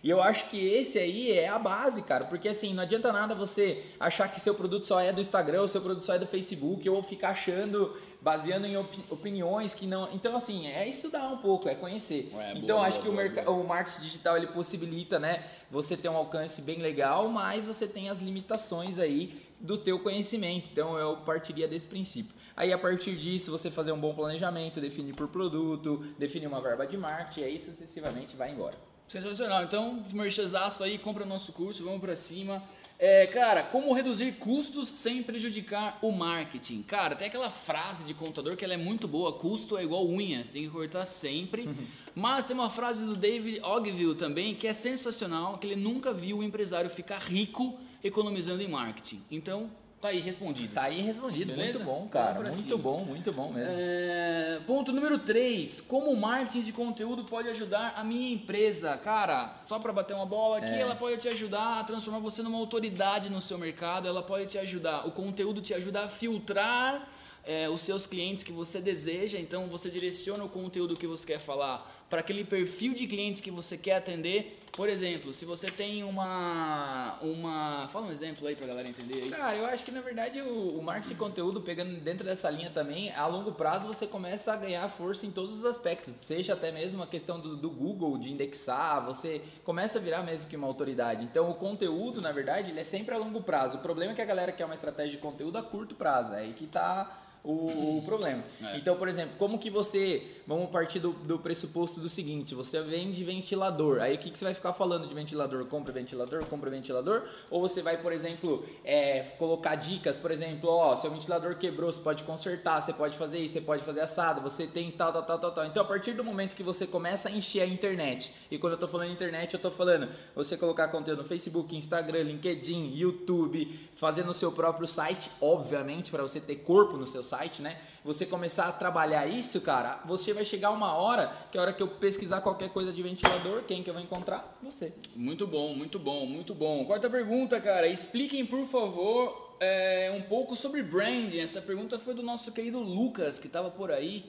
E 0.02 0.10
eu 0.10 0.22
acho 0.22 0.48
que 0.48 0.58
esse 0.58 0.98
aí 0.98 1.32
é 1.32 1.48
a 1.48 1.58
base, 1.58 2.02
cara, 2.02 2.24
porque 2.24 2.48
assim, 2.48 2.72
não 2.74 2.82
adianta 2.82 3.12
nada 3.12 3.34
você 3.34 3.84
achar 3.98 4.28
que 4.28 4.40
seu 4.40 4.54
produto 4.54 4.86
só 4.86 5.00
é 5.00 5.12
do 5.12 5.20
Instagram, 5.20 5.60
ou 5.60 5.68
seu 5.68 5.80
produto 5.80 6.04
só 6.04 6.14
é 6.14 6.18
do 6.18 6.26
Facebook, 6.26 6.88
ou 6.88 7.02
ficar 7.02 7.30
achando, 7.30 7.96
baseando 8.28 8.66
em 8.66 8.76
opi- 8.76 9.02
opiniões 9.08 9.72
que 9.72 9.86
não. 9.86 10.06
Então, 10.12 10.36
assim, 10.36 10.66
é 10.66 10.86
estudar 10.86 11.28
um 11.28 11.38
pouco, 11.38 11.66
é 11.66 11.74
conhecer. 11.74 12.28
É, 12.34 12.52
boa, 12.52 12.58
então, 12.58 12.82
acho 12.82 13.00
boa, 13.00 13.02
que 13.02 13.08
o, 13.08 13.12
boa, 13.12 13.22
merca- 13.24 13.42
boa. 13.42 13.56
o 13.56 13.66
marketing 13.66 14.02
digital 14.02 14.36
ele 14.36 14.48
possibilita, 14.48 15.18
né, 15.18 15.44
você 15.70 15.96
ter 15.96 16.10
um 16.10 16.16
alcance 16.16 16.60
bem 16.60 16.78
legal, 16.80 17.26
mas 17.28 17.64
você 17.64 17.86
tem 17.88 18.10
as 18.10 18.18
limitações 18.18 18.98
aí 18.98 19.40
do 19.58 19.78
teu 19.78 19.98
conhecimento. 20.00 20.68
Então, 20.70 20.98
eu 20.98 21.16
partiria 21.18 21.66
desse 21.66 21.86
princípio. 21.86 22.34
Aí, 22.54 22.70
a 22.70 22.76
partir 22.78 23.16
disso, 23.16 23.50
você 23.50 23.70
fazer 23.70 23.92
um 23.92 23.98
bom 24.00 24.14
planejamento, 24.14 24.78
definir 24.78 25.14
por 25.14 25.28
produto, 25.28 26.04
definir 26.18 26.48
uma 26.48 26.60
verba 26.60 26.86
de 26.86 26.98
marketing, 26.98 27.40
e 27.40 27.44
aí 27.44 27.58
sucessivamente 27.58 28.36
vai 28.36 28.50
embora. 28.50 28.76
Sensacional. 29.06 29.62
Então, 29.62 30.04
merchanzaço 30.12 30.84
aí, 30.84 30.98
compra 30.98 31.24
o 31.24 31.26
nosso 31.26 31.50
curso, 31.52 31.82
vamos 31.82 32.00
pra 32.00 32.14
cima. 32.14 32.62
É, 33.00 33.28
cara, 33.28 33.62
como 33.62 33.92
reduzir 33.92 34.32
custos 34.40 34.88
sem 34.88 35.22
prejudicar 35.22 35.98
o 36.02 36.10
marketing? 36.10 36.82
Cara, 36.82 37.14
tem 37.14 37.28
aquela 37.28 37.48
frase 37.48 38.04
de 38.04 38.12
contador 38.12 38.56
que 38.56 38.64
ela 38.64 38.74
é 38.74 38.76
muito 38.76 39.06
boa, 39.06 39.32
custo 39.32 39.78
é 39.78 39.84
igual 39.84 40.04
unhas, 40.04 40.48
tem 40.48 40.64
que 40.64 40.70
cortar 40.70 41.04
sempre. 41.04 41.68
Mas 42.12 42.46
tem 42.46 42.56
uma 42.56 42.68
frase 42.68 43.04
do 43.04 43.14
David 43.14 43.60
Ogilvy 43.62 44.16
também 44.16 44.52
que 44.52 44.66
é 44.66 44.72
sensacional, 44.72 45.58
que 45.58 45.68
ele 45.68 45.76
nunca 45.76 46.12
viu 46.12 46.38
o 46.38 46.42
empresário 46.42 46.90
ficar 46.90 47.18
rico 47.18 47.78
economizando 48.02 48.62
em 48.62 48.68
marketing. 48.68 49.22
Então, 49.30 49.70
tá 50.00 50.08
aí 50.08 50.20
respondido. 50.20 50.74
Tá 50.74 50.82
aí 50.84 51.00
respondido. 51.02 51.52
Beleza? 51.52 51.84
Muito 51.84 51.84
bom, 51.84 52.08
cara. 52.08 52.34
Muito 52.40 52.52
cima. 52.52 52.76
bom, 52.76 53.04
muito 53.04 53.32
bom 53.32 53.52
mesmo. 53.52 53.72
É, 53.72 54.60
ponto 54.66 54.92
número 54.92 55.18
3. 55.18 55.80
Como 55.82 56.10
o 56.10 56.16
marketing 56.16 56.60
de 56.62 56.72
conteúdo 56.72 57.24
pode 57.24 57.48
ajudar 57.48 57.94
a 57.96 58.04
minha 58.04 58.32
empresa? 58.32 58.96
Cara, 58.96 59.56
só 59.66 59.78
para 59.78 59.92
bater 59.92 60.14
uma 60.14 60.26
bola 60.26 60.58
aqui, 60.58 60.66
É. 60.74 60.80
ela 60.80 60.94
pode 60.94 61.18
te 61.18 61.28
ajudar 61.28 61.80
a 61.80 61.84
transformar 61.84 62.20
você 62.20 62.42
numa 62.42 62.58
autoridade 62.58 63.28
no 63.28 63.40
seu 63.40 63.58
mercado, 63.58 64.06
ela 64.06 64.22
pode 64.22 64.46
te 64.46 64.58
ajudar, 64.58 65.06
o 65.06 65.10
conteúdo 65.10 65.60
te 65.60 65.74
ajuda 65.74 66.02
a 66.04 66.08
filtrar 66.08 67.08
é, 67.44 67.68
os 67.68 67.80
seus 67.80 68.06
clientes 68.06 68.42
que 68.42 68.52
você 68.52 68.78
deseja, 68.80 69.38
então 69.38 69.68
você 69.68 69.88
direciona 69.88 70.44
o 70.44 70.48
conteúdo 70.50 70.94
que 70.96 71.06
você 71.06 71.26
quer 71.26 71.38
falar 71.40 71.97
para 72.08 72.20
aquele 72.20 72.44
perfil 72.44 72.94
de 72.94 73.06
clientes 73.06 73.40
que 73.40 73.50
você 73.50 73.76
quer 73.76 73.96
atender. 73.96 74.58
Por 74.72 74.88
exemplo, 74.88 75.34
se 75.34 75.44
você 75.44 75.68
tem 75.72 76.04
uma. 76.04 77.18
uma 77.20 77.88
fala 77.88 78.06
um 78.06 78.12
exemplo 78.12 78.46
aí 78.46 78.54
para 78.54 78.64
a 78.64 78.68
galera 78.68 78.88
entender 78.88 79.24
aí. 79.24 79.28
Cara, 79.28 79.56
eu 79.56 79.66
acho 79.66 79.84
que 79.84 79.90
na 79.90 80.00
verdade 80.00 80.40
o, 80.40 80.78
o 80.78 80.82
marketing 80.82 81.08
de 81.08 81.14
conteúdo, 81.16 81.60
pegando 81.60 81.98
dentro 81.98 82.24
dessa 82.24 82.48
linha 82.48 82.70
também, 82.70 83.12
a 83.12 83.26
longo 83.26 83.50
prazo 83.50 83.88
você 83.88 84.06
começa 84.06 84.52
a 84.52 84.56
ganhar 84.56 84.88
força 84.88 85.26
em 85.26 85.32
todos 85.32 85.58
os 85.58 85.64
aspectos, 85.64 86.14
seja 86.14 86.52
até 86.52 86.70
mesmo 86.70 87.02
a 87.02 87.08
questão 87.08 87.40
do, 87.40 87.56
do 87.56 87.68
Google, 87.68 88.16
de 88.18 88.30
indexar, 88.30 89.04
você 89.04 89.42
começa 89.64 89.98
a 89.98 90.00
virar 90.00 90.22
mesmo 90.22 90.48
que 90.48 90.54
uma 90.54 90.68
autoridade. 90.68 91.24
Então 91.24 91.50
o 91.50 91.54
conteúdo, 91.54 92.20
na 92.20 92.30
verdade, 92.30 92.70
ele 92.70 92.78
é 92.78 92.84
sempre 92.84 93.16
a 93.16 93.18
longo 93.18 93.42
prazo. 93.42 93.78
O 93.78 93.80
problema 93.80 94.12
é 94.12 94.14
que 94.14 94.22
a 94.22 94.26
galera 94.26 94.52
quer 94.52 94.64
uma 94.64 94.74
estratégia 94.74 95.16
de 95.16 95.18
conteúdo 95.18 95.58
a 95.58 95.62
curto 95.62 95.96
prazo, 95.96 96.34
é 96.34 96.38
aí 96.38 96.52
que 96.52 96.66
está 96.66 97.24
o, 97.44 97.98
o 97.98 98.02
problema. 98.04 98.42
É. 98.62 98.78
Então, 98.78 98.96
por 98.96 99.08
exemplo, 99.08 99.34
como 99.38 99.58
que 99.58 99.70
você. 99.70 100.22
Vamos 100.46 100.70
partir 100.70 100.98
do, 100.98 101.12
do 101.12 101.38
pressuposto 101.38 102.00
do 102.00 102.08
seguinte: 102.08 102.54
você 102.54 102.80
vende 102.82 103.22
ventilador. 103.24 104.00
Aí 104.00 104.14
o 104.14 104.18
que, 104.18 104.30
que 104.30 104.38
você 104.38 104.44
vai 104.44 104.54
ficar 104.54 104.72
falando 104.72 105.06
de 105.06 105.14
ventilador? 105.14 105.64
Compre 105.66 105.92
ventilador, 105.92 106.44
compre 106.46 106.70
ventilador. 106.70 107.24
Ou 107.50 107.60
você 107.60 107.82
vai, 107.82 108.00
por 108.00 108.12
exemplo, 108.12 108.64
é, 108.84 109.20
colocar 109.38 109.74
dicas, 109.76 110.16
por 110.16 110.30
exemplo, 110.30 110.70
ó, 110.70 110.96
seu 110.96 111.10
ventilador 111.10 111.56
quebrou, 111.56 111.92
você 111.92 112.00
pode 112.00 112.22
consertar, 112.22 112.80
você 112.80 112.92
pode 112.92 113.16
fazer 113.16 113.38
isso, 113.38 113.54
você 113.54 113.60
pode 113.60 113.82
fazer 113.82 114.00
assado, 114.00 114.40
você 114.40 114.66
tem 114.66 114.90
tal, 114.90 115.12
tal, 115.12 115.22
tal, 115.22 115.38
tal, 115.38 115.52
tal. 115.52 115.66
Então, 115.66 115.82
a 115.82 115.86
partir 115.86 116.12
do 116.12 116.24
momento 116.24 116.54
que 116.54 116.62
você 116.62 116.86
começa 116.86 117.28
a 117.28 117.32
encher 117.32 117.62
a 117.62 117.66
internet, 117.66 118.32
e 118.50 118.58
quando 118.58 118.74
eu 118.74 118.78
tô 118.78 118.88
falando 118.88 119.10
internet, 119.10 119.54
eu 119.54 119.60
tô 119.60 119.70
falando 119.70 120.08
você 120.34 120.56
colocar 120.56 120.88
conteúdo 120.88 121.22
no 121.22 121.28
Facebook, 121.28 121.76
Instagram, 121.76 122.22
LinkedIn, 122.22 122.94
YouTube, 122.94 123.78
fazendo 123.96 124.30
o 124.30 124.34
seu 124.34 124.52
próprio 124.52 124.86
site, 124.86 125.30
obviamente, 125.40 126.10
para 126.10 126.22
você 126.22 126.40
ter 126.40 126.56
corpo 126.56 126.96
no 126.96 127.06
seu 127.06 127.22
site, 127.28 127.62
né? 127.62 127.78
Você 128.04 128.24
começar 128.24 128.68
a 128.68 128.72
trabalhar 128.72 129.26
isso, 129.26 129.60
cara, 129.60 130.00
você 130.04 130.32
vai 130.32 130.44
chegar 130.44 130.70
uma 130.70 130.94
hora, 130.94 131.32
que 131.50 131.58
é 131.58 131.60
a 131.60 131.62
hora 131.62 131.72
que 131.72 131.82
eu 131.82 131.88
pesquisar 131.88 132.40
qualquer 132.40 132.70
coisa 132.70 132.92
de 132.92 133.02
ventilador, 133.02 133.64
quem 133.64 133.82
que 133.82 133.90
eu 133.90 133.94
vou 133.94 134.02
encontrar? 134.02 134.58
Você. 134.62 134.92
Muito 135.14 135.46
bom, 135.46 135.74
muito 135.74 135.98
bom, 135.98 136.24
muito 136.26 136.54
bom. 136.54 136.84
Quarta 136.84 137.10
pergunta, 137.10 137.60
cara. 137.60 137.86
Expliquem, 137.86 138.46
por 138.46 138.66
favor, 138.66 139.56
é, 139.60 140.12
um 140.16 140.22
pouco 140.22 140.56
sobre 140.56 140.82
branding. 140.82 141.40
Essa 141.40 141.60
pergunta 141.60 141.98
foi 141.98 142.14
do 142.14 142.22
nosso 142.22 142.50
querido 142.52 142.80
Lucas, 142.80 143.38
que 143.38 143.46
estava 143.46 143.70
por 143.70 143.90
aí, 143.90 144.24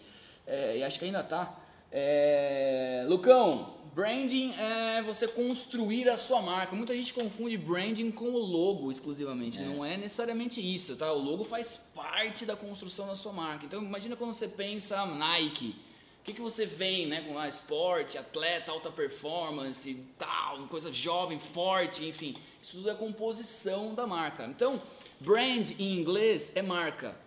é, 0.45 0.77
e 0.77 0.83
acho 0.83 0.99
que 0.99 1.05
ainda 1.05 1.23
tá. 1.23 1.57
É, 1.91 3.05
Lucão, 3.07 3.78
Branding 3.99 4.53
é 4.57 5.01
você 5.01 5.27
construir 5.27 6.07
a 6.07 6.15
sua 6.15 6.41
marca. 6.41 6.73
Muita 6.73 6.95
gente 6.95 7.13
confunde 7.13 7.57
branding 7.57 8.11
com 8.11 8.29
o 8.29 8.37
logo 8.37 8.89
exclusivamente. 8.89 9.59
É. 9.59 9.65
Não 9.65 9.83
é 9.83 9.97
necessariamente 9.97 10.61
isso, 10.61 10.95
tá? 10.95 11.11
O 11.11 11.21
logo 11.21 11.43
faz 11.43 11.75
parte 11.93 12.45
da 12.45 12.55
construção 12.55 13.07
da 13.07 13.15
sua 13.17 13.33
marca. 13.33 13.65
Então 13.65 13.83
imagina 13.83 14.15
quando 14.15 14.33
você 14.33 14.47
pensa 14.47 15.05
Nike. 15.05 15.75
O 16.21 16.23
que, 16.23 16.31
que 16.31 16.39
você 16.39 16.65
vem, 16.65 17.07
né? 17.07 17.23
Com 17.27 17.37
ah, 17.37 17.49
esporte, 17.49 18.17
atleta, 18.17 18.71
alta 18.71 18.89
performance, 18.89 19.93
tal, 20.17 20.65
coisa 20.69 20.93
jovem, 20.93 21.37
forte, 21.37 22.05
enfim. 22.05 22.35
Isso 22.61 22.77
tudo 22.77 22.89
é 22.89 22.95
composição 22.95 23.93
da 23.93 24.07
marca. 24.07 24.45
Então, 24.45 24.81
brand 25.19 25.71
em 25.77 25.99
inglês 25.99 26.55
é 26.55 26.61
marca. 26.61 27.17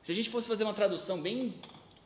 Se 0.00 0.12
a 0.12 0.14
gente 0.14 0.30
fosse 0.30 0.48
fazer 0.48 0.64
uma 0.64 0.72
tradução 0.72 1.20
bem 1.20 1.52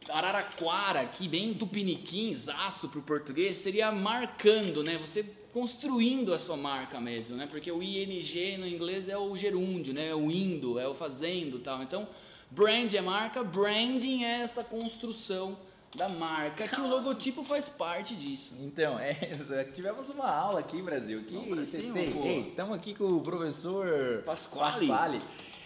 Araraquara, 0.09 1.01
aqui 1.01 1.29
bem 1.29 1.55
tupiniquim, 1.55 2.35
aço 2.59 2.89
para 2.89 2.99
o 2.99 3.03
português, 3.03 3.59
seria 3.59 3.91
marcando, 3.93 4.83
né? 4.83 4.99
Você 4.99 5.25
construindo 5.53 6.33
a 6.33 6.39
sua 6.39 6.57
marca 6.57 7.01
mesmo, 7.01 7.37
né? 7.37 7.47
Porque 7.51 7.71
o 7.71 7.83
ING 7.83 8.57
no 8.57 8.67
inglês 8.67 9.09
é 9.09 9.17
o 9.17 9.37
gerúndio, 9.37 9.93
né? 9.93 10.09
É 10.09 10.15
o 10.15 10.31
indo, 10.31 10.79
é 10.79 10.89
o 10.89 10.95
fazendo 10.95 11.59
tal. 11.59 11.83
Então, 11.83 12.09
brand 12.51 12.93
é 12.93 13.01
marca, 13.01 13.45
branding 13.45 14.25
é 14.25 14.41
essa 14.41 14.65
construção 14.65 15.57
da 15.95 16.09
marca, 16.09 16.67
que 16.67 16.81
o 16.81 16.89
logotipo 16.89 17.45
faz 17.45 17.69
parte 17.69 18.17
disso. 18.17 18.57
Então, 18.61 18.99
é, 19.01 19.15
tivemos 19.75 20.09
uma 20.09 20.29
aula 20.29 20.61
aqui, 20.61 20.81
Brasil, 20.81 21.23
que 21.25 21.37
estamos 22.49 22.75
aqui 22.75 22.95
com 22.95 23.09
o 23.09 23.21
professor 23.21 24.23
Pasquale. 24.25 24.87
Pasquale. 24.87 25.19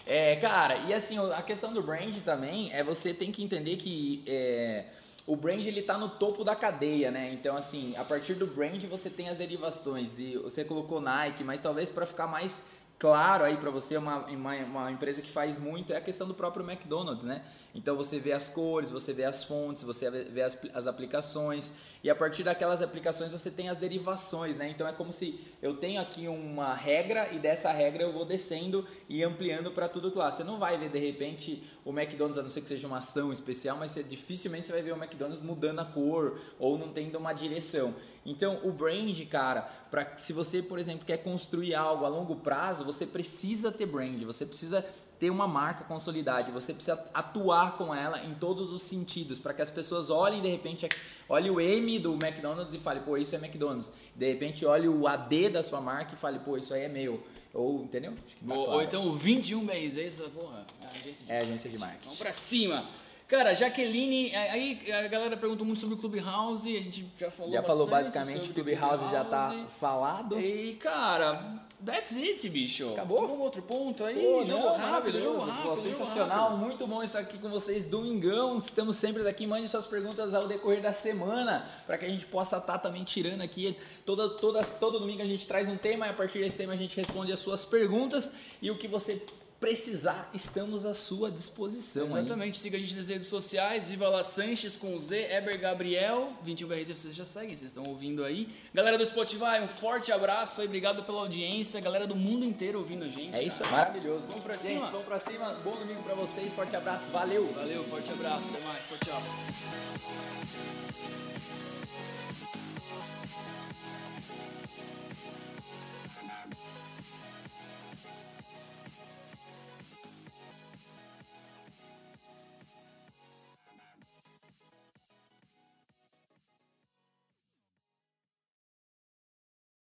É, 0.09 0.37
cara, 0.37 0.77
e 0.87 0.93
assim, 0.93 1.17
a 1.33 1.41
questão 1.41 1.73
do 1.73 1.83
brand 1.83 2.15
também 2.23 2.71
é 2.71 2.81
você 2.81 3.13
tem 3.13 3.29
que 3.29 3.43
entender 3.43 3.75
que 3.75 4.23
é, 4.25 4.85
o 5.25 5.35
brand 5.35 5.65
ele 5.65 5.81
tá 5.81 5.97
no 5.97 6.07
topo 6.07 6.45
da 6.45 6.55
cadeia, 6.55 7.11
né? 7.11 7.29
Então, 7.33 7.57
assim, 7.57 7.93
a 7.97 8.05
partir 8.05 8.33
do 8.33 8.47
brand 8.47 8.81
você 8.85 9.09
tem 9.09 9.27
as 9.27 9.37
derivações 9.37 10.17
e 10.17 10.37
você 10.37 10.63
colocou 10.63 11.01
Nike, 11.01 11.43
mas 11.43 11.59
talvez 11.59 11.89
para 11.89 12.05
ficar 12.05 12.25
mais 12.25 12.63
claro 12.97 13.43
aí 13.43 13.57
para 13.57 13.69
você, 13.69 13.97
uma, 13.97 14.25
uma, 14.27 14.55
uma, 14.55 14.91
empresa 14.91 15.21
que 15.21 15.29
faz 15.29 15.57
muito 15.57 15.91
é 15.91 15.97
a 15.97 16.01
questão 16.01 16.25
do 16.25 16.33
próprio 16.33 16.65
McDonald's, 16.65 17.25
né? 17.25 17.43
Então 17.77 17.95
você 17.95 18.19
vê 18.19 18.33
as 18.33 18.49
cores, 18.49 18.89
você 18.89 19.13
vê 19.13 19.23
as 19.23 19.43
fontes, 19.43 19.83
você 19.83 20.09
vê 20.09 20.41
as, 20.41 20.57
as 20.73 20.87
aplicações 20.87 21.71
e 22.03 22.09
a 22.09 22.15
partir 22.15 22.43
daquelas 22.43 22.81
aplicações 22.81 23.31
você 23.31 23.51
tem 23.51 23.69
as 23.69 23.77
derivações, 23.77 24.57
né? 24.57 24.67
Então 24.69 24.87
é 24.87 24.91
como 24.91 25.13
se 25.13 25.39
eu 25.61 25.77
tenho 25.77 26.01
aqui 26.01 26.27
uma 26.27 26.73
regra 26.73 27.31
e 27.31 27.37
dessa 27.37 27.71
regra 27.71 28.01
eu 28.01 28.11
vou 28.11 28.25
descendo 28.25 28.87
e 29.07 29.23
ampliando 29.23 29.71
para 29.71 29.87
tudo 29.87 30.11
lá. 30.17 30.31
Você 30.31 30.43
não 30.43 30.57
vai 30.57 30.75
ver 30.79 30.89
de 30.89 30.97
repente 30.97 31.63
o 31.85 31.91
McDonald's, 31.91 32.39
a 32.39 32.41
não 32.41 32.49
ser 32.49 32.61
que 32.61 32.67
seja 32.67 32.87
uma 32.87 32.97
ação 32.97 33.31
especial, 33.31 33.77
mas 33.77 33.91
você, 33.91 34.01
dificilmente 34.01 34.65
você 34.65 34.73
vai 34.73 34.81
ver 34.81 34.93
o 34.93 34.97
McDonald's 34.97 35.43
mudando 35.43 35.79
a 35.79 35.85
cor 35.85 36.39
ou 36.57 36.79
não 36.79 36.91
tendo 36.91 37.19
uma 37.19 37.31
direção. 37.31 37.93
Então, 38.25 38.59
o 38.63 38.71
brand, 38.71 39.17
cara, 39.29 39.61
para 39.89 40.17
se 40.17 40.33
você, 40.33 40.61
por 40.61 40.79
exemplo, 40.79 41.05
quer 41.05 41.17
construir 41.17 41.75
algo 41.75 42.03
a 42.05 42.09
longo 42.09 42.35
prazo, 42.37 42.83
você 42.83 43.05
precisa 43.05 43.71
ter 43.71 43.85
brand, 43.85 44.21
você 44.23 44.45
precisa 44.45 44.85
ter 45.19 45.29
uma 45.29 45.47
marca 45.47 45.83
consolidada, 45.83 46.51
você 46.51 46.73
precisa 46.73 47.03
atuar 47.13 47.77
com 47.77 47.93
ela 47.93 48.23
em 48.23 48.35
todos 48.35 48.71
os 48.71 48.81
sentidos, 48.81 49.39
para 49.39 49.53
que 49.53 49.61
as 49.61 49.71
pessoas 49.71 50.09
olhem 50.09 50.41
de 50.41 50.47
repente, 50.47 50.87
olhe 51.27 51.49
o 51.49 51.59
M 51.59 51.99
do 51.99 52.13
McDonald's 52.13 52.73
e 52.73 52.77
fale, 52.77 52.99
pô, 52.99 53.17
isso 53.17 53.35
é 53.35 53.37
McDonald's. 53.37 53.91
De 54.15 54.27
repente 54.27 54.65
olhe 54.65 54.87
o 54.87 55.07
AD 55.07 55.49
da 55.49 55.63
sua 55.63 55.81
marca 55.81 56.13
e 56.13 56.17
fale, 56.17 56.39
pô, 56.39 56.57
isso 56.57 56.73
aí 56.73 56.83
é 56.83 56.89
meu. 56.89 57.23
Ou, 57.53 57.83
entendeu? 57.83 58.13
Tá 58.13 58.53
ou, 58.53 58.69
ou, 58.69 58.81
então 58.81 59.07
o 59.07 59.13
21 59.13 59.63
mês, 59.63 59.97
é 59.97 60.03
isso, 60.03 60.21
porra, 60.29 60.65
é 60.81 60.87
agência 60.87 61.25
de, 61.25 61.31
é, 61.31 61.39
agência 61.39 61.69
de 61.69 61.77
marketing. 61.77 62.03
Vamos 62.03 62.19
pra 62.19 62.31
cima. 62.31 62.85
Cara, 63.27 63.53
Jaqueline, 63.53 64.33
aí 64.33 64.79
a 64.89 65.05
galera 65.09 65.35
perguntou 65.35 65.67
muito 65.67 65.81
sobre 65.81 65.95
o 65.95 65.97
Clubhouse, 65.97 66.77
a 66.77 66.81
gente 66.81 67.05
já 67.19 67.29
falou 67.29 67.51
Já 67.51 67.61
falou 67.61 67.85
basicamente, 67.85 68.49
o 68.49 68.53
Clubhouse, 68.53 69.03
Clubhouse 69.03 69.11
já 69.11 69.25
tá 69.25 69.65
falado. 69.81 70.39
E, 70.39 70.75
cara, 70.75 71.61
that's 71.85 72.15
it, 72.15 72.47
bicho. 72.47 72.87
Acabou? 72.93 73.19
Algum 73.19 73.41
outro 73.41 73.61
ponto 73.61 74.05
aí? 74.05 74.15
Pô, 74.15 74.45
jogo 74.45 74.63
não, 74.63 74.77
rápido, 74.77 75.19
jogo 75.19 75.39
rápido. 75.39 75.67
Pô, 75.67 75.75
sensacional, 75.75 76.51
rápido. 76.51 76.65
muito 76.65 76.87
bom 76.87 77.03
estar 77.03 77.19
aqui 77.19 77.37
com 77.37 77.49
vocês 77.49 77.83
domingão. 77.83 78.59
Estamos 78.59 78.95
sempre 78.95 79.21
daqui, 79.23 79.45
mande 79.45 79.67
suas 79.67 79.85
perguntas 79.85 80.33
ao 80.33 80.47
decorrer 80.47 80.81
da 80.81 80.93
semana, 80.93 81.69
para 81.85 81.97
que 81.97 82.05
a 82.05 82.09
gente 82.09 82.25
possa 82.27 82.55
estar 82.57 82.73
tá 82.73 82.79
também 82.79 83.03
tirando 83.03 83.41
aqui. 83.41 83.75
Toda, 84.05 84.29
toda, 84.29 84.63
todo 84.63 85.01
domingo 85.01 85.21
a 85.21 85.27
gente 85.27 85.45
traz 85.45 85.67
um 85.67 85.75
tema 85.75 86.07
e 86.07 86.11
a 86.11 86.13
partir 86.13 86.39
desse 86.39 86.55
tema 86.55 86.71
a 86.71 86.77
gente 86.77 86.95
responde 86.95 87.33
as 87.33 87.39
suas 87.39 87.65
perguntas 87.65 88.33
e 88.61 88.71
o 88.71 88.77
que 88.77 88.87
você 88.87 89.21
precisar, 89.59 90.29
estamos 90.33 90.85
à 90.85 90.93
sua 90.93 91.31
disposição. 91.31 92.17
Exatamente, 92.17 92.55
aí. 92.55 92.59
siga 92.59 92.77
a 92.77 92.79
gente 92.79 92.95
nas 92.95 93.09
redes 93.09 93.27
sociais, 93.27 93.89
Viva 93.89 94.07
La 94.07 94.23
Sanches 94.23 94.75
com 94.75 94.97
Z, 94.99 95.31
Eber 95.31 95.59
Gabriel, 95.59 96.33
21BRZ, 96.45 96.95
vocês 96.95 97.15
já 97.15 97.25
seguem, 97.25 97.55
vocês 97.55 97.71
estão 97.71 97.83
ouvindo 97.85 98.23
aí. 98.23 98.49
Galera 98.73 98.97
do 98.97 99.05
Spotify, 99.05 99.61
um 99.63 99.67
forte 99.67 100.11
abraço 100.11 100.61
aí, 100.61 100.67
obrigado 100.67 101.03
pela 101.03 101.19
audiência, 101.21 101.81
galera 101.81 102.05
do 102.05 102.15
mundo 102.15 102.45
inteiro 102.45 102.79
ouvindo 102.79 103.03
a 103.03 103.07
gente. 103.07 103.35
É 103.35 103.43
isso, 103.43 103.59
cara. 103.59 103.71
maravilhoso. 103.71 104.27
Vamos 104.27 104.43
pra 104.43 104.57
cima. 104.57 104.81
Gente, 104.81 104.91
vamos 104.91 105.05
pra 105.07 105.19
cima, 105.19 105.53
bom 105.63 105.71
domingo 105.71 106.03
pra 106.03 106.13
vocês, 106.15 106.53
forte 106.53 106.75
abraço, 106.75 107.05
valeu. 107.11 107.47
Valeu, 107.53 107.83
forte 107.83 108.11
abraço, 108.11 108.43
até 108.53 108.63
mais, 108.63 108.83
tchau, 108.87 108.97
tchau. 109.05 109.21